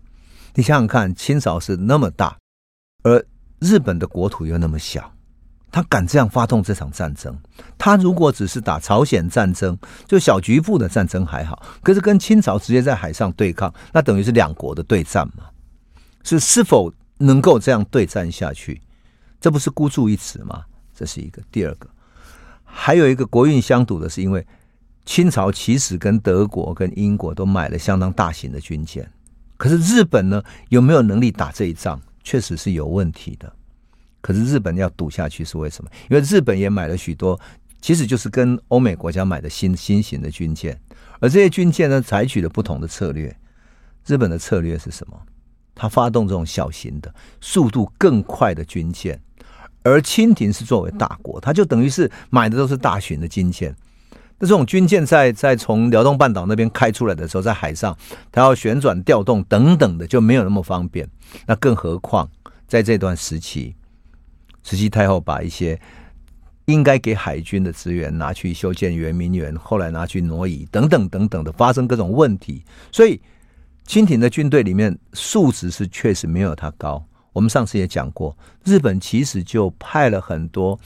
[0.54, 2.38] 你想想看，清朝是那么大，
[3.02, 3.22] 而
[3.58, 5.14] 日本的国土又那么小，
[5.70, 7.38] 他敢这样发动这场战争？
[7.78, 15.44] 他如果只是打朝鲜战争，就小局部的战争还好，可是跟清朝直接在海上对抗，那等于是两国的对战嘛？
[16.22, 18.80] 是是否能够这样对战下去？
[19.40, 20.64] 这不是孤注一掷吗？
[20.94, 21.88] 这是一个，第二个，
[22.64, 24.46] 还有一个国运相赌的是，因为
[25.06, 29.10] 清朝其实跟德国、跟英国都买了相当大型的军舰，
[29.56, 33.50] 可是日本呢，有没有能力打这一仗，确实是有问题的。
[34.20, 35.90] 可是日本要赌下去是为什么？
[36.10, 37.38] 因为日本也买了许多，
[37.80, 40.78] 其实就是跟欧美国家买的新新型的军舰，
[41.20, 43.34] 而这些军舰呢，采取了不同的策略。
[44.06, 45.16] 日本的策略是什么？
[45.74, 49.20] 他发动这种小型的、速度更快的军舰。
[49.82, 53.74] 而清廷是作为大国，他就等于是买的都是大型的军舰，
[54.38, 57.96] 那这种军舰在在从辽东半岛那边开出来的时候，在海上，
[58.30, 61.08] 它要旋转调动等等的，就没有那么方便。
[61.46, 62.28] 那更何况
[62.66, 63.74] 在这段时期，
[64.62, 65.80] 慈禧太后把一些
[66.66, 72.64] 应该给海军的资源拿去修建圆明园，后来拿去挪移等等等等的，发生各种问题。
[72.92, 73.20] 所以
[73.84, 77.04] 清廷的军队里面素质是确实没有他高。
[77.32, 80.78] 我们上次也讲过，日本其实就派了很多。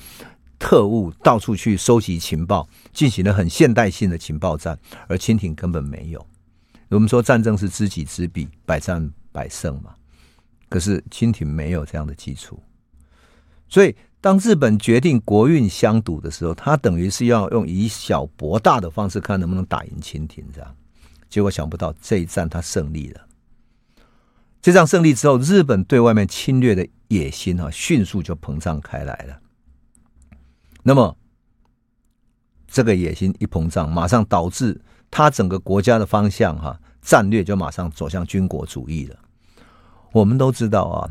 [0.57, 6.27] 特务到处去收集情报，进行了很现代性的情报战，而清廷根本没有。
[6.89, 9.95] 我们说战争是知己知彼，百战百胜嘛。
[10.71, 12.59] 可是清廷没有这样的基础，
[13.69, 20.45] 所以当日本决定国运相赌的时候，他等于是要用以小博大的方式，看能不能打赢清廷。
[20.53, 20.77] 这样，
[21.29, 23.21] 结果想不到这一战他胜利了。
[24.63, 29.39] 这场胜利之后，日本对外面侵略的野心啊，迅速就膨胀开来了。
[30.83, 31.17] 那么，
[32.67, 39.19] 这个野心一膨胀，马上导致他整个国家的方向哈、战略就马上走向军国主义了。
[40.13, 41.11] 我们都知道啊，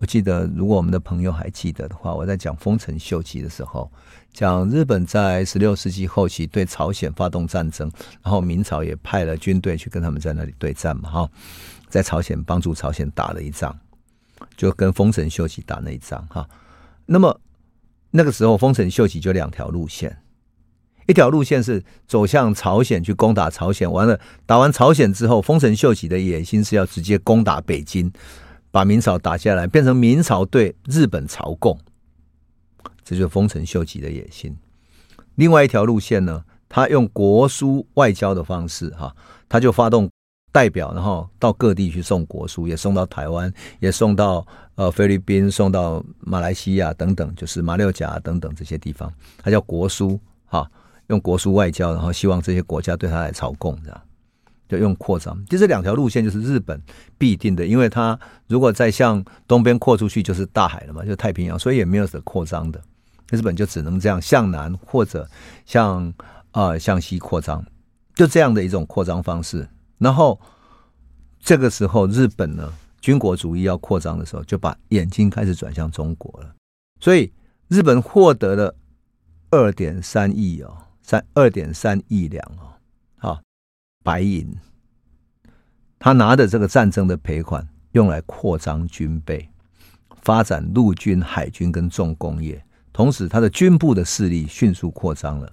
[0.00, 3.90] 我记得如果我们的朋友还记得的话，我在讲丰臣秀吉的时候，
[4.32, 7.90] 讲日本在十六世纪后期对朝鲜发动战争，
[8.22, 11.30] 然后明朝也派了军队去跟他们在那里对战嘛，哈，
[11.88, 13.76] 在朝鲜帮助朝鲜打了一仗，
[14.56, 16.48] 就跟丰臣秀吉打那一仗哈。
[17.06, 17.40] 那么。
[18.10, 20.16] 那个时候，丰臣秀吉就两条路线，
[21.06, 28.10] 一条路线是走向朝鲜去攻打朝鲜，完了打完朝鲜之后，丰臣秀吉的野心是要直接攻打北京，
[28.70, 31.78] 把明朝打下来，变成明朝对日本朝贡，
[33.04, 34.56] 这就是丰臣秀吉的野心。
[35.34, 39.14] 另外一条路线呢，他用国书外交的方式，哈，
[39.48, 40.08] 他就发动。
[40.50, 44.44] 代表，然后到各地去送国书，也送到台湾，也送到
[44.76, 50.68] 呃菲律宾，送到马来西亚等等，就是马六甲等等这些地方，他叫国书哈，
[51.08, 54.02] 用国书外交，然后希望这些国家对他来朝贡，这样
[54.68, 55.42] 就用扩张。
[55.46, 56.80] 就这两条路线就是日本
[57.16, 62.80] 必定的，因为它如果再向东边扩出去，就是大海了嘛，就太平洋，所以也没有什么扩张的，
[63.30, 65.28] 日本就只能这样向南或者
[65.64, 66.12] 向、
[66.52, 67.64] 呃、向西扩张，
[68.14, 69.68] 就这样的一种扩张方式。
[69.98, 70.40] 然后
[71.40, 76.54] 这个时候，日本呢，军国主义要扩张的时候，就把眼睛开始转向中国了。
[77.00, 77.32] 所以
[77.68, 78.74] 日本获得了
[79.50, 82.74] 二点三亿哦，三二点三亿两哦，
[84.08, 84.50] 白银。
[85.98, 89.46] 他拿着这个战争的赔款，用来扩张军备，
[90.22, 92.64] 发展陆军、海军跟重工业。
[92.90, 95.52] 同时，他的军部的势力迅速扩张了，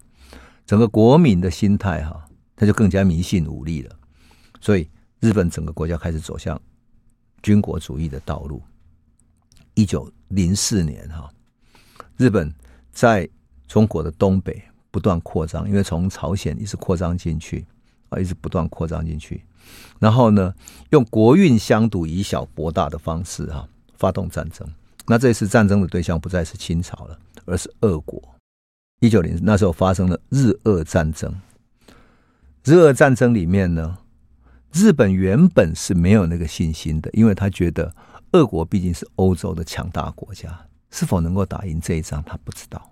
[0.65, 3.93] 整个国民的心态哈，他就更加迷信武力了。
[4.61, 4.89] 所以，
[5.19, 6.57] 日本整个国家开始走向
[7.43, 8.63] 军国主义的道路。
[9.73, 11.29] 一九零四年，哈，
[12.15, 12.49] 日本
[12.89, 13.27] 在
[13.67, 17.67] 中国的东北不断扩张，因为从朝鲜一直扩张进去，
[18.09, 19.43] 啊，一直不断扩张进去。
[19.99, 20.53] 然后呢，
[20.91, 24.67] 用国运相赌、以小博大的方式，哈，发动战争。
[25.07, 28.21] 那这次战争的对象不再是清朝了，而是俄国。
[29.01, 31.33] 一九零那时候发生了日俄战争。
[32.63, 33.97] 日俄战争里面呢，
[34.73, 37.93] 日本原本是没有那个信心的，因为他觉得
[38.31, 42.91] 俄国毕竟是欧洲的强大国家，是否能够打赢这一仗他不知道。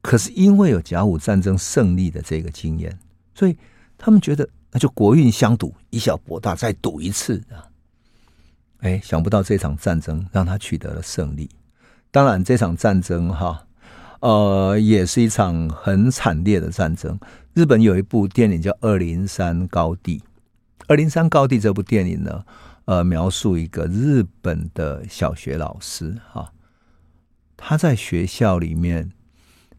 [0.00, 2.96] 可是因为有甲午战争胜利的这个经验，
[3.34, 3.58] 所以
[3.98, 7.68] 他们觉得那就国运相赌，以小博大，再赌一次啊！
[8.80, 11.48] 哎，想不到这场战争让他取得了胜利。
[12.10, 13.66] 当然，这场战争哈，
[14.20, 17.18] 呃，也是一场很惨烈的战争。
[17.54, 20.18] 日本有一部电影叫《二零三高地》。
[20.88, 22.44] 《二零三高地》这部电影呢，
[22.84, 26.52] 呃，描述一个日本的小学老师哈，
[27.56, 29.10] 他在学校里面，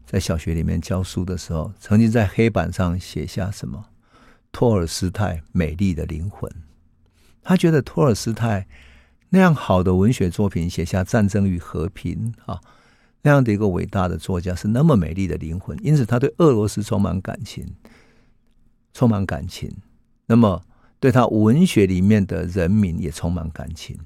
[0.04, 3.86] 在小学里面教书的时候，曾经在黑板上写下什么
[4.52, 6.50] “托尔斯泰美丽的灵魂”。
[7.42, 8.66] 他觉得托尔斯泰
[9.30, 12.60] 那样好的文学作品，写下《战争与和平》啊，
[13.22, 17.74] 那样的一个伟大的作家是那么美丽的灵魂，因此他对俄罗斯充满感情，
[18.92, 19.70] 充满感情。
[20.26, 20.64] 那么。
[21.00, 23.96] 对他文学里面的人民也充满感情，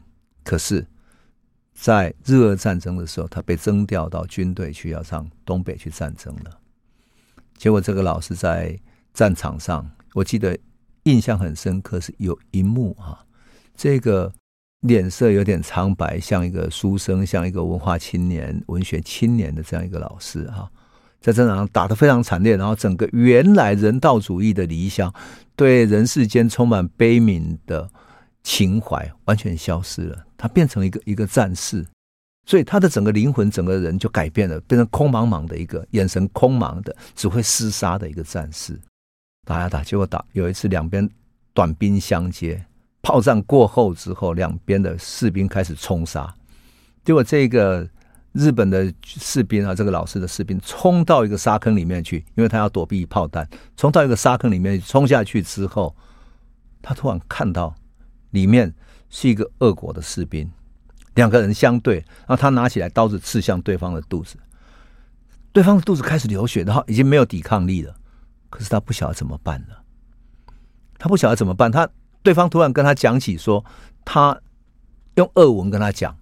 [0.45, 0.87] 可是，
[1.73, 6.61] 在日俄战争的时候，他被征调到军队去，要上东北去战争了。
[7.57, 8.79] 结果，这个老师在
[9.15, 10.59] 战场上，我记得
[11.05, 13.25] 印象很深刻，是有一幕啊，
[13.77, 14.33] 这个
[14.81, 20.71] 脸色有点苍白，像一个书生，像一个文化青年、文学青年的这样一个老师哈。
[21.21, 25.15] 在战场上打得非常惨烈，然后整个原来人道主义的理想，
[25.55, 27.89] 对人世间充满悲悯的
[28.43, 30.27] 情怀完全消失了。
[30.37, 31.87] 他变成一个一个战士，
[32.45, 38.77] 所以他的整个灵魂、整个人就改变了，变成空茫茫的一个眼神空茫的、只会厮杀的一个战士。
[39.45, 41.09] 打呀打，结果打有一次两边
[41.53, 42.65] 短兵相接，
[43.03, 46.33] 炮战过后之后，两边的士兵开始冲杀，
[47.05, 47.89] 结果这个
[48.31, 55.95] 日本的士兵啊，这个老师的士兵冲到一个沙坑里面去，因为他要躲避炮弹，冲到一个沙坑里面冲下去之后，
[56.81, 57.75] 他突然看到
[58.31, 58.73] 里面
[59.11, 60.49] 是一个俄国的士兵，
[61.15, 64.37] 两个人相对，然后他拿起来刀子刺向对方的肚子，
[65.53, 67.93] 对方的肚子开始流血，然后已经没有抵抗力了。
[68.53, 69.83] 可是他不晓得怎么办了，
[70.99, 71.73] 他不晓得怎么办。
[71.73, 71.89] 他
[72.23, 73.65] 对方突然跟他讲起说，
[74.05, 74.39] 他
[75.15, 76.15] 用俄文跟他讲，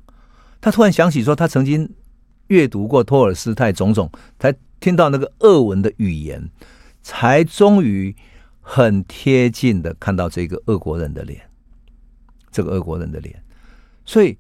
[0.61, 1.93] 他突然想起说，他曾经
[2.47, 6.49] 阅读过托尔斯泰种种，才听到那个俄文的语言，
[7.03, 8.14] 才终于
[8.61, 11.40] 很贴近的看到这个俄国人的脸，
[12.53, 13.43] 这个俄国人的脸，
[14.05, 14.38] 所以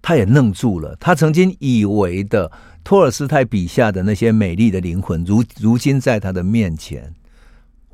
[0.00, 0.94] 他也愣住了。
[1.00, 2.50] 他曾经以为的
[2.84, 7.12] 托尔斯泰笔下的那些美丽的灵魂，如如今在他的面前。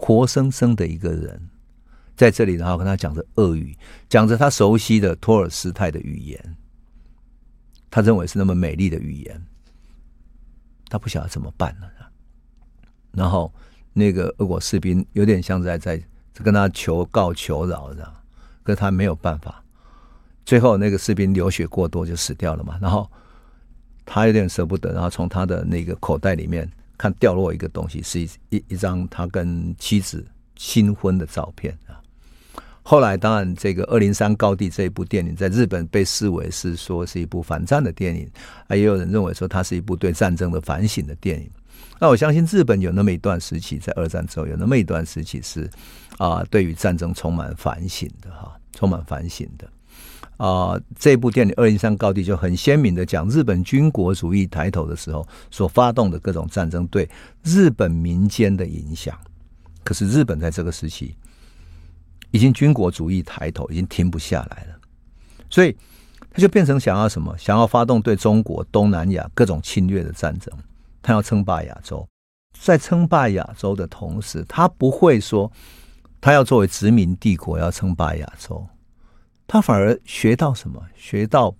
[0.00, 1.50] 活生生的一个人
[2.16, 3.76] 在这里，然后跟他讲着俄语，
[4.08, 6.56] 讲着他熟悉的托尔斯泰的语言，
[7.90, 9.44] 他认为是那么美丽的语言，
[10.88, 11.90] 他不晓得怎么办了。
[13.10, 13.52] 然后
[13.92, 16.00] 那个俄国士兵有点像在在
[16.32, 18.10] 跟他求告求饶的，
[18.62, 19.62] 可是他没有办法。
[20.44, 22.78] 最后那个士兵流血过多就死掉了嘛。
[22.80, 23.10] 然后
[24.06, 26.70] 他有点舍不得，然后从他的那个口袋里面。
[26.98, 31.96] 看掉落一个东西，是一一一张他跟妻子新婚的照片啊。
[32.82, 38.28] 后来当然，这个《二零三高地》这一部电影在日本被视为是说是一部反战的电影，
[38.66, 41.50] 啊，也有人认为说它是一部对战争的反省的电影。
[42.00, 45.68] 那我相信日本有那么一段时期，在二战之后有那么一段时期是
[46.16, 49.70] 啊，对于战争充满反省的哈，充满反省的。
[50.38, 57.08] 啊、这部电影《二零三高地》就很鲜明的讲日本军国主义抬头的时候所发动的各种战争对
[57.42, 59.18] 日本民间的影响。
[59.82, 61.16] 可是日本在这个时期
[62.30, 64.78] 已经军国主义抬头，已经停不下来了，
[65.50, 65.76] 所以
[66.30, 67.36] 他就变成想要什么？
[67.36, 70.54] 想要发动对中国东南亚各种侵略的战争，
[71.02, 72.06] 他要称霸亚洲。
[72.60, 75.50] 在称霸亚洲的同时，他不会说
[76.20, 78.64] 他要作为殖民帝国要称霸亚洲。
[79.48, 80.80] 他反而学到什么？
[80.94, 81.52] 学到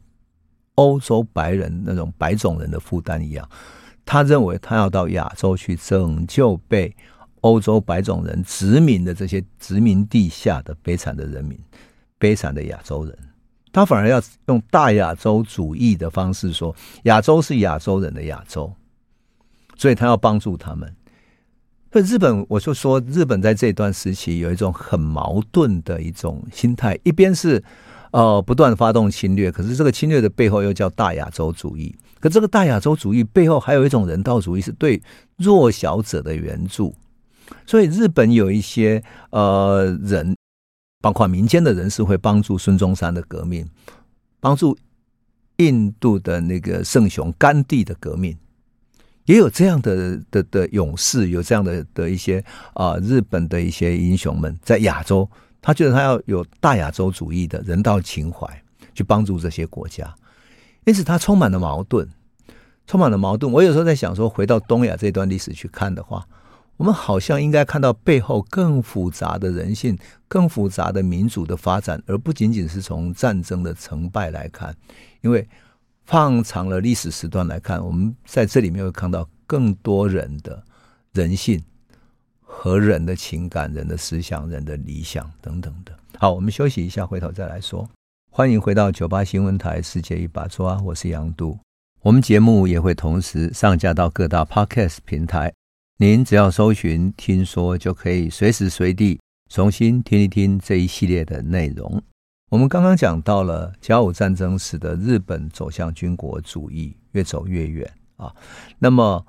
[0.77, 3.49] 欧洲白人那种白种人的负担一样。
[4.05, 6.95] 他认为他要到亚洲去拯救被
[7.41, 11.59] 欧洲白种人殖民的这些殖民地下的悲惨的人民，
[12.19, 13.19] 悲惨的亚洲人。
[13.73, 16.75] 他反而要用大亚洲主义的方式说，
[17.05, 18.73] 亚洲是亚洲人的亚洲，
[19.77, 20.95] 所以他要帮助他们。
[21.91, 27.63] 所以日本，我就说，日本在这段时期有一种很矛盾的一种心态，一边是
[28.11, 31.95] 呃不断发动侵略，可是这个侵略的背后又叫大亚洲主义。
[32.21, 35.01] 可这个大亚洲主义背后还有一种人道主义，是对
[35.37, 36.95] 弱小者的援助。
[37.65, 40.37] 所以日本有一些呃人，
[41.01, 43.67] 包括民间的人士，会帮助孙中山的革命，
[44.41, 44.77] 帮助
[45.57, 48.37] 印度的那个圣雄甘地的革命。
[49.29, 55.29] 也有这样的的的勇士，有这样的的一些啊、日本的一些英雄们在亚洲，
[55.61, 58.49] 他觉得他要有大亚洲主义的人道情怀，
[58.95, 60.15] 去帮助这些国家，
[60.87, 62.09] 因此他充满了矛盾，
[62.87, 63.53] 充满了矛盾。
[63.53, 66.27] 我有时候在想说，回到东亚这段历史去看的话，
[66.79, 74.75] 我们好像应该看到背后更复杂的人性、更复杂的民主的发展，而不仅仅是从战争的成败来看，
[75.21, 75.47] 因为。
[76.09, 80.65] 放长了历史时段来看，我们在这里面会看到更多人的
[81.13, 81.63] 人性
[82.41, 85.95] 和人的情感、人的思想、人的理想等等的。
[86.17, 87.87] 好，我们休息一下，回头再来说。
[88.31, 91.59] 欢迎回到九八新闻台《世界一把抓》，我是杨渡。
[92.01, 95.53] 我们节目也会同时上架到各大 Podcast 平台，
[95.99, 102.03] 您只要搜寻“听说”，就可以随时随地重新听一听这一系列的内容。
[102.49, 108.35] 我们刚刚讲到了甲午战争使得日本走向军国主义越走越远啊，
[108.79, 109.25] 那么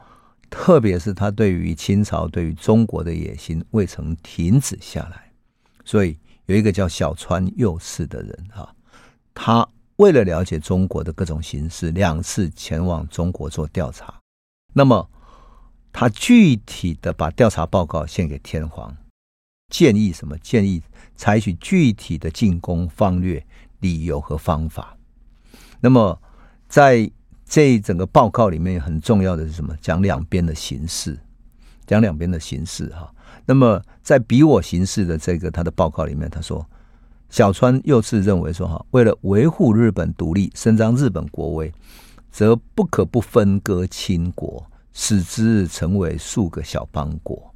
[0.50, 5.32] 特别是他对于清朝对于中国的野心未曾停止下来，
[5.84, 8.74] 所以有一个叫小川佑次的人啊，
[9.34, 9.68] 他
[9.98, 14.18] 为了了解中国的各种形势，两次前往中国做调查，
[14.74, 15.10] 那么
[15.92, 18.96] 他具体的把调查报告献给天皇。
[19.68, 20.36] 建议什么？
[20.40, 20.82] 建议
[21.20, 23.46] 采取具体的进攻方略、
[23.82, 24.96] 理由和方法。
[25.82, 26.18] 那么，
[26.70, 27.12] 在
[27.46, 29.76] 这整个报告里面，很重要的是什么？
[29.82, 31.20] 讲两边的形势，
[31.86, 33.14] 讲两边的形势哈。
[33.46, 36.66] 那么，在比我形势的这个他的报告里面，他说，
[37.30, 41.70] 小川又次认为说哈，为了维护日本独立、伸张日本国威，
[42.32, 47.54] 则不可不分割清国，使之成为数个小邦国。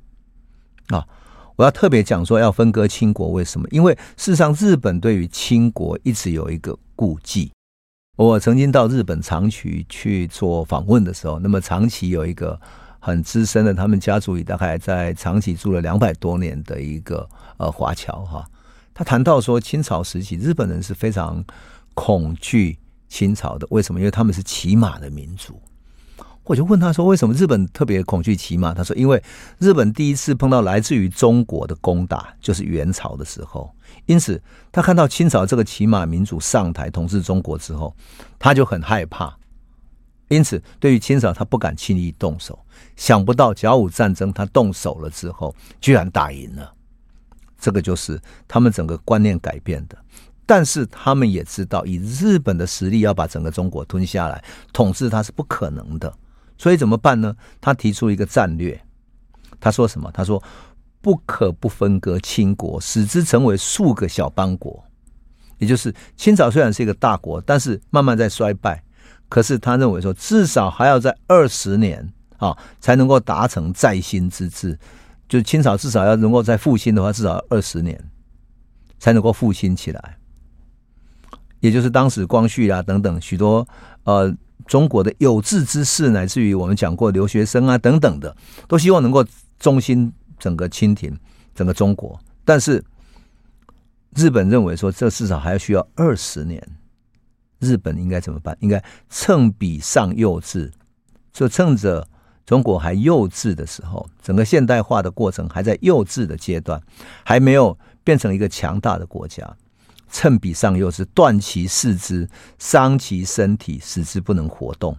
[0.88, 1.08] 啊，
[1.56, 3.68] 我要特别讲说要分割清国，为什么？
[3.72, 7.52] 因为事实上，日本对于清国一直有一个顾忌。
[8.16, 12.60] 我曾经到日本长崎去做访问的时候，那么长崎有一个
[13.00, 17.28] 很资深的，他们家族里大概在长崎住了两百多年的一个
[17.58, 18.46] 呃华侨哈，
[18.94, 21.44] 他谈到说，清朝时期日本人是非常
[21.96, 22.78] 恐惧
[23.10, 24.00] 清朝的，为什么？
[24.00, 25.60] 因为他们是骑马的民族。
[26.46, 28.74] 我就问他说，为什么日本特别恐惧骑马？
[28.74, 29.24] 他说，因为
[29.60, 33.74] 日本第一次碰到来自于中国的攻打，就是元朝的时候。
[34.08, 34.42] 因此，
[34.72, 37.96] 他看到清朝这个骑马民族上台统治中国之后，
[38.38, 39.38] 他就很害怕。
[40.28, 42.60] 因此，对于清朝，他不敢轻易动手。
[42.98, 46.74] 想不到甲午战争，他动手了之后，居然打赢了。
[47.58, 49.98] 这个就是他们整个观念改变的。
[50.46, 56.14] 但是，他们也知道，以日本的实力要把整个中国吞下来，统治他是不可能的。
[56.58, 57.36] 所以怎么办呢？
[57.60, 58.80] 他提出一个战略。
[59.60, 60.12] 他说什么？
[60.14, 60.42] 他说。
[61.04, 64.82] 不可不分割清国，使之成为数个小邦国。
[65.58, 68.82] 也就是清朝虽然是一个大国，但是慢慢在衰败。
[69.28, 74.80] 可是他认为说，至少还要在二十年啊，才能够达成再兴之志。
[75.28, 78.02] 就清朝至少要能够再复兴的话，至少二十年
[78.98, 80.18] 才能够复兴起来。
[81.60, 83.68] 也就是当时光绪啊等等许多
[84.06, 84.34] 呃
[84.66, 88.36] 中国的有志之士，乃至于我们讲过留学生啊等等的，
[88.68, 89.26] 都希望能够
[89.60, 90.12] 中兴。
[90.40, 91.18] 整个清廷，
[91.56, 92.84] 整个中国，但是
[94.14, 96.62] 日本认为说，这至少还要需要二十年。
[97.60, 98.58] 日本应该怎么办？
[98.60, 100.70] 应该趁彼尚幼稚，
[101.32, 102.06] 就趁着
[102.46, 106.82] 中国还幼稚的时候，整个现代化的过程还在幼稚的阶段，
[107.24, 109.56] 还没有变成一个强大的国家。
[110.14, 114.96] 趁彼上幼是，断其四肢，伤其身体，使之不能活动。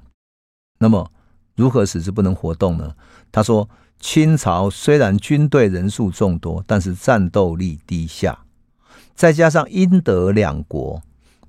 [0.78, 1.10] 那么，
[1.54, 2.94] 如何使之不能活动呢？
[3.32, 3.66] 他说。
[4.00, 8.38] 清朝虽然军队人数众多，但是战斗力低下，
[9.14, 11.00] 再加上英德两国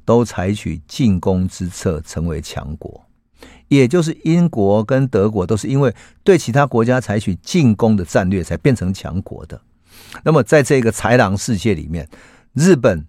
[0.05, 3.05] 都采取进攻之策，成为强国。
[3.67, 5.93] 也就是英国跟德国都是因为
[6.23, 9.59] 对其他国家采取进攻的战略，才变成强国的。
[10.23, 12.07] 那么，在这个豺狼世界里面，
[12.53, 13.05] 日本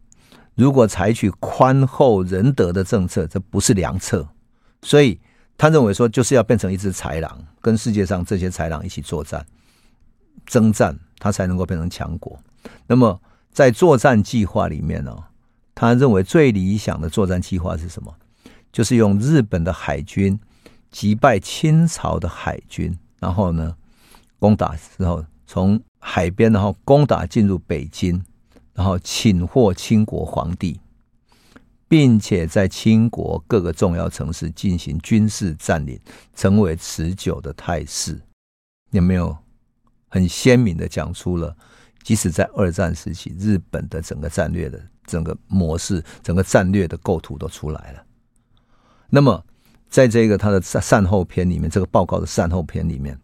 [0.56, 4.28] 如果采取宽厚仁德的政策，这不是良策。
[4.82, 5.20] 所以。
[5.58, 9.42] 他认为说，就是要变成一只豺狼，跟世界上这些豺狼一起作战、
[10.44, 12.38] 征战，他才能够变成强国。
[12.86, 13.18] 那么，
[13.52, 15.16] 在作战计划里面呢，
[15.74, 18.14] 他认为最理想的作战计划是什么？
[18.70, 20.38] 就是用日本的海军
[20.90, 23.74] 击败清朝的海军，然后呢，
[24.38, 28.22] 攻打之后，从海边然后攻打进入北京，
[28.76, 30.78] 然后擒获清国皇帝。
[31.88, 35.96] 并且在清国各个重要城市进行军事占领，
[36.34, 38.20] 成为持久的态势。
[38.90, 39.36] 有没有
[40.08, 41.56] 很鲜明的讲出了？
[42.02, 48.04] 即使在二战时期，日本的整个战略的整个模式、整个战略的构图都出来了。
[49.08, 49.44] 那么，
[49.88, 53.16] 在这个他的善后篇里面，这个报告的善后篇里面，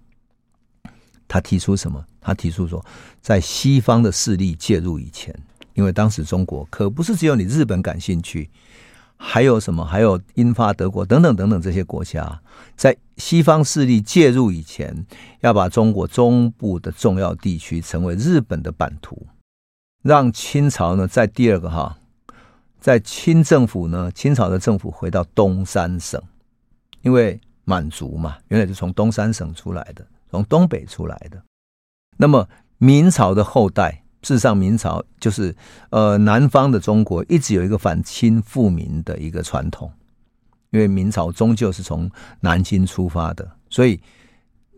[1.27, 2.07] 他提出什么？
[2.23, 2.83] 他提出说，
[3.21, 5.35] 在西方的势力介入以前。
[5.75, 8.51] 因为当时中国可不是只有你日本感兴趣，
[9.17, 9.83] 还有什么？
[9.83, 12.43] 还有英法德国等等等等这些国家，
[12.77, 15.07] 在西方势力介入以前，
[15.41, 19.27] 要把中国中部的重要地区成为日本的版图，
[20.03, 21.97] 让清朝呢在第二个哈，
[22.79, 26.21] 在清政府呢，清朝的政府回到东三省，
[27.01, 31.43] 因为满族嘛，原来是从东三省出来的，从东北出来的。
[32.17, 32.49] 那么
[32.79, 33.99] 明朝的后代。
[34.25, 35.53] 事实上，明朝就是
[35.91, 39.91] 呃南方的中国一直有一个反清复明的一个传统，
[40.71, 42.09] 因为明朝终究是从
[42.39, 44.01] 南京出发的，所以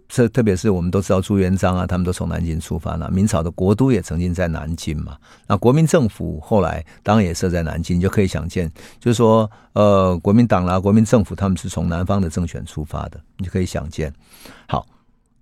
[0.08, 3.10] 这特别是我们都知道朱元璋啊，他们都从南京出发了。
[3.10, 14.10] 明朝的国都也曾经在南京嘛，那国民政府后来当然也设在南京，你就可以想见，就是说呃国民党啦、国民政府他们是从南方的政权出发的，你就可以想见。
[14.66, 14.86] 好。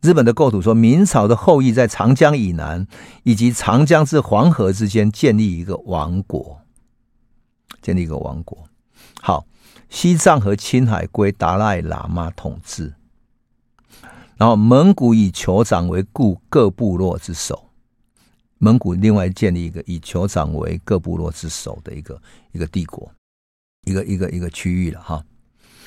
[0.03, 2.88] 日本的构图说，明朝的后裔在长江以南
[3.22, 6.61] 以及长江至黄河之间建立一个王国，
[7.80, 8.64] 建立一个王国。
[9.20, 9.46] 好，
[9.88, 12.92] 西藏和青海归达赖喇嘛统治，
[14.36, 17.68] 然后蒙古以酋长为故各部落之首。
[18.59, 23.09] 蒙古另外建立一个以酋长为各部落之首的一个一个帝国，
[23.86, 25.24] 一个一个一个区域了哈。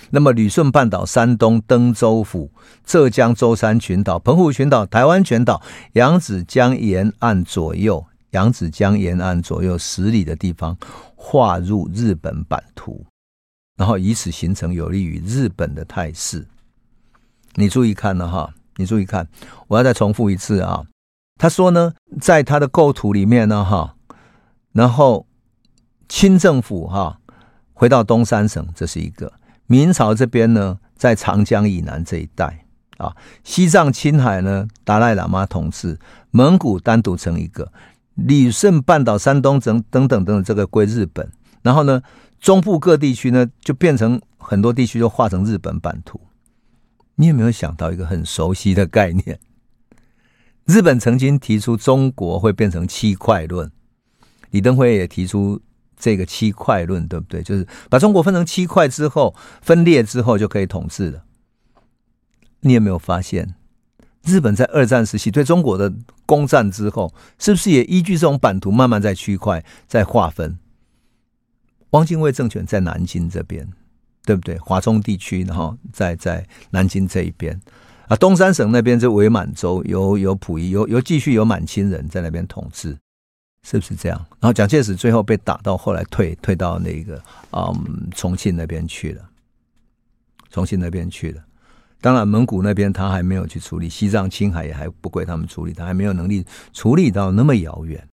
[0.09, 2.51] 那么，旅顺半岛、山东登州府、
[2.85, 5.61] 浙江舟山群岛、澎湖群岛、台湾全岛、
[5.93, 10.77] 扬子江沿岸左右、扬子江沿岸左右十里的地方
[11.15, 13.05] 划入日本版图。
[13.77, 16.45] 然后以此形成有利于日本的态势。
[17.55, 19.27] 你注意看了哈，你注意看，
[19.67, 20.85] 我要再重复一次啊。
[21.37, 23.95] 他说呢，在他的构图里面呢哈，
[24.71, 25.27] 然后
[26.07, 27.19] 清政府哈
[27.73, 29.27] 回到东三省，这是一个；
[29.67, 32.65] 明朝这边呢，在长江以南这一带
[32.97, 35.99] 啊，西藏、青海呢，达赖喇嘛统治，
[36.31, 37.71] 蒙古单独成一个，
[38.13, 41.31] 旅顺半岛、山东等等等等，这个归日本。
[41.61, 42.01] 然后呢，
[42.39, 46.21] 中部各地区呢，就变成很多地区就划成日本版图。
[47.15, 49.39] 你有没有想到一个很熟悉的概念？
[50.65, 53.71] 日本曾经提出中国会变成七块论，
[54.51, 55.61] 李登辉也提出
[55.97, 57.41] 这个七块论，对不对？
[57.43, 61.23] 就是把中国分成七块之后，分裂之后就可以统治了。
[62.61, 63.55] 你有没有发现，
[64.23, 65.93] 日本在二战时期对中国的
[66.25, 70.57] 攻占之后，是不是也依据这种版图慢慢在区块在划分？
[71.91, 73.67] 汪精卫政权在南京这边。
[74.27, 74.57] 对不对？
[74.57, 77.61] 华中地区，然后在在南京这一边
[78.07, 82.97] 啊，东三省那边就伪满洲，有有溥仪，有有继续有满清人在那边统治，
[83.65, 84.17] 是不是这样？
[84.39, 87.19] 然后蒋介石最后被打到后来退退到那个
[87.51, 89.27] 嗯重庆那边去了，
[90.51, 91.43] 重庆那边去了。
[91.99, 98.07] 当然蒙古那边他还没有去处理，西藏、青海也还不归他们处理，他还没有能力处理到那么遥远。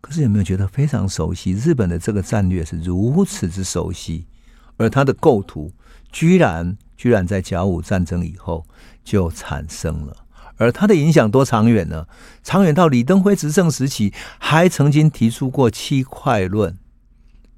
[0.00, 1.52] 可是有没有觉得非常熟悉？
[1.52, 4.26] 日本的这个战略是如此之熟悉。
[4.78, 5.72] 而它的构图
[6.12, 8.64] 居然居然在甲午战争以后
[9.02, 10.16] 就产生了，
[10.58, 12.06] 而它的影响多长远呢？
[12.42, 16.76] 长远到李登辉执政时期，还曾经提出过七块论，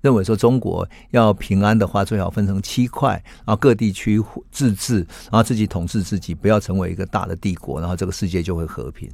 [0.00, 4.22] 认为说中国要平安的话，最好分成七块，然后各地区
[4.52, 4.98] 自治，
[5.30, 9.10] 然后自己统治自己，不要成为一个大的帝国，然后这个世界就会和平。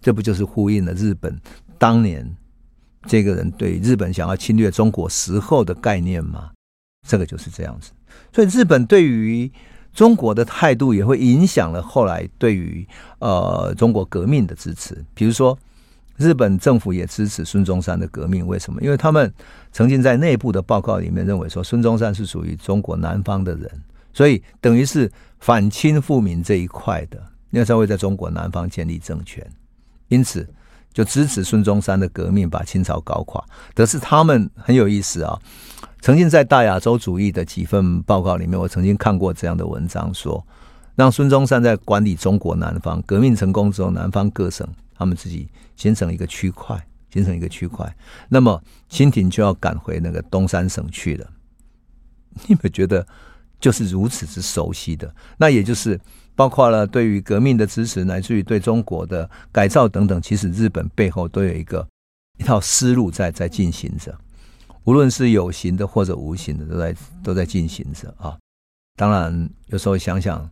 [0.00, 1.40] 这不就是呼应了日本
[1.78, 2.36] 当年
[3.06, 6.50] 这个人对日本想要侵略中国时候的概念吗？
[7.06, 7.90] 这个就是这样子，
[8.32, 9.50] 所以日本对于
[9.94, 12.86] 中国的态度也会影响了后来对于
[13.20, 15.02] 呃中国革命的支持。
[15.14, 15.56] 比如说，
[16.16, 18.82] 日本政府也支持孙中山的革命，为什么？
[18.82, 19.32] 因为他们
[19.72, 23.70] 曾经在内部的报告里面认为说，孙中山是属于中国南方的人，
[24.12, 29.48] 所以等于是反清复明这一块的，那才会在中国南方建立政权，
[30.08, 30.48] 因此
[30.92, 33.44] 就支持孙中山的革命，把清朝搞垮。
[33.74, 35.38] 可是他们很有意思啊。
[36.04, 40.46] 曾经在大亚洲主义的几份报告里面，我曾经看过这样的文章说，
[40.96, 46.78] 让孙中山在管理中国南方，革命成功之后，南方各省他们自己形成一个区块，
[47.10, 47.90] 形成一个区块，
[48.28, 51.26] 那么清廷就要赶回那个东三省去了。
[52.48, 53.06] 你们觉得
[53.58, 55.10] 就是如此之熟悉的？
[55.38, 55.98] 那也就是
[56.36, 61.88] 包括了对于革命的支持，乃至于对中国的改造等等，其实日本背后都有一个
[62.36, 64.14] 一套思路在在进行着。
[64.84, 68.38] 无论是有形的或者无形的，都在都在进行着啊。
[68.96, 70.48] 当然，有时候想想，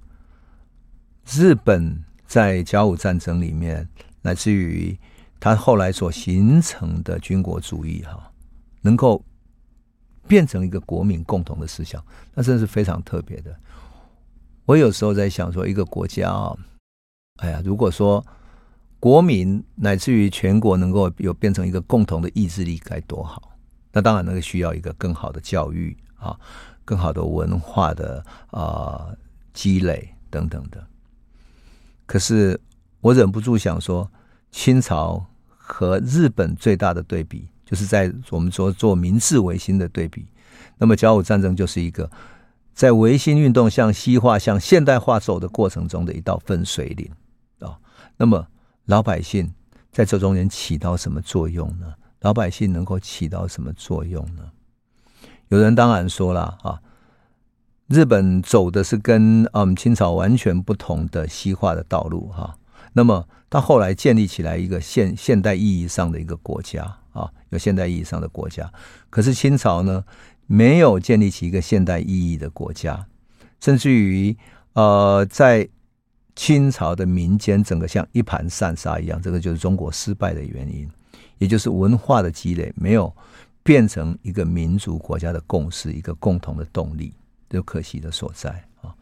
[1.27, 3.89] 日本在甲午战争里面，
[4.23, 4.99] 乃至于
[5.39, 8.33] 他后来所形成的军国主义，哈，
[8.81, 9.23] 能够
[10.27, 12.05] 变成一个国民共同的思想，
[12.35, 13.55] 那真是非常特别的。
[14.65, 16.57] 我有时候在想说，一个国家啊，
[17.37, 18.25] 哎呀，如果说
[18.99, 23.52] 国民乃至于全国能够有变成一个共同的意志力，该多好。
[23.93, 26.39] 那当然，那个需要一个更好的教育啊，
[26.85, 29.15] 更好的文化的啊
[29.53, 30.85] 积累等等的。
[32.07, 32.59] 可是
[33.01, 34.11] 我忍不住想说，
[34.51, 40.27] 清朝和日本最大的对比，就是在我们说做明治维新的对比。
[40.79, 42.11] 那么甲午战争就是一个
[42.75, 47.11] 在维新运动向西化、向现代化走的过程中的一道分水岭
[47.61, 47.79] 啊。
[48.17, 48.47] 那么
[48.87, 49.53] 老百姓
[49.91, 51.93] 在这中间起到什么作用呢？
[52.23, 54.51] 老百姓能够起到什么作用呢？
[55.49, 56.81] 有人当然说了啊，
[57.89, 62.57] 日本走的是跟嗯清朝完全不同的西化的道路哈。
[62.95, 68.73] 那么他后来建立起来一个现现代意义上的一个国家啊，有现代意义上的国家。
[69.11, 70.05] 可是清朝呢，
[70.47, 73.07] 没有建立起一个现代意义的国家，
[73.61, 74.37] 甚至于
[74.75, 75.69] 呃，在
[76.35, 80.89] 清朝的民间整个像一盘散沙一样，这个就是中国失败的原因。
[81.43, 83.13] 也就是文化的积累没有
[83.65, 87.13] 变成一个民族国家的共识，一个共同的动力，
[87.51, 88.49] 这可惜的所在
[88.81, 88.95] 啊。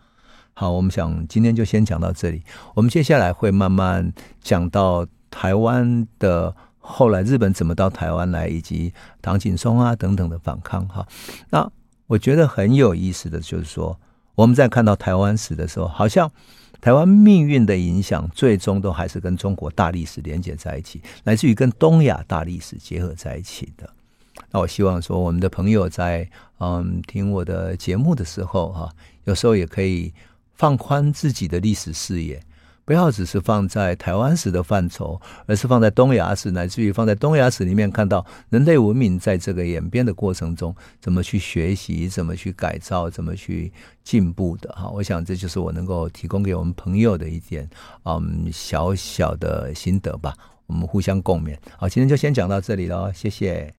[0.54, 2.42] 好，我们想今天就先讲到这里，
[2.74, 4.10] 我们接下来会慢慢
[4.40, 11.06] 讲到台湾的后来日本怎么到台湾来，以及唐景松啊等等的反抗哈。
[11.50, 11.70] 那
[12.06, 14.00] 我觉得很有意思的就是说，
[14.34, 16.32] 我们在看到台湾史的时候，好像。
[16.80, 23.88] 台湾命运的影响，最终都还是跟中国大历史连接在一起，来自于跟东亚大历史结合在一起的。
[24.50, 26.28] 那我希望说，我们的朋友在
[26.58, 28.90] 嗯听我的节目的时候，哈，
[29.24, 30.12] 有时候也可以
[30.54, 32.40] 放宽自己的历史视野。
[32.90, 43.72] 不要只是放在台湾史的范畴，而是放在东亚史，乃至于放在东亚史里面，看到人类文明在这个演变的过程中，怎么去学习，怎么去改造，怎么去
[44.02, 44.88] 进步的哈。
[44.88, 47.70] 我想这就是我能够提供给我们朋友的一点
[48.02, 50.34] 嗯小小的心得吧。
[50.66, 51.56] 我们互相共勉。
[51.76, 53.68] 好，今天就先讲到这里了，谢谢。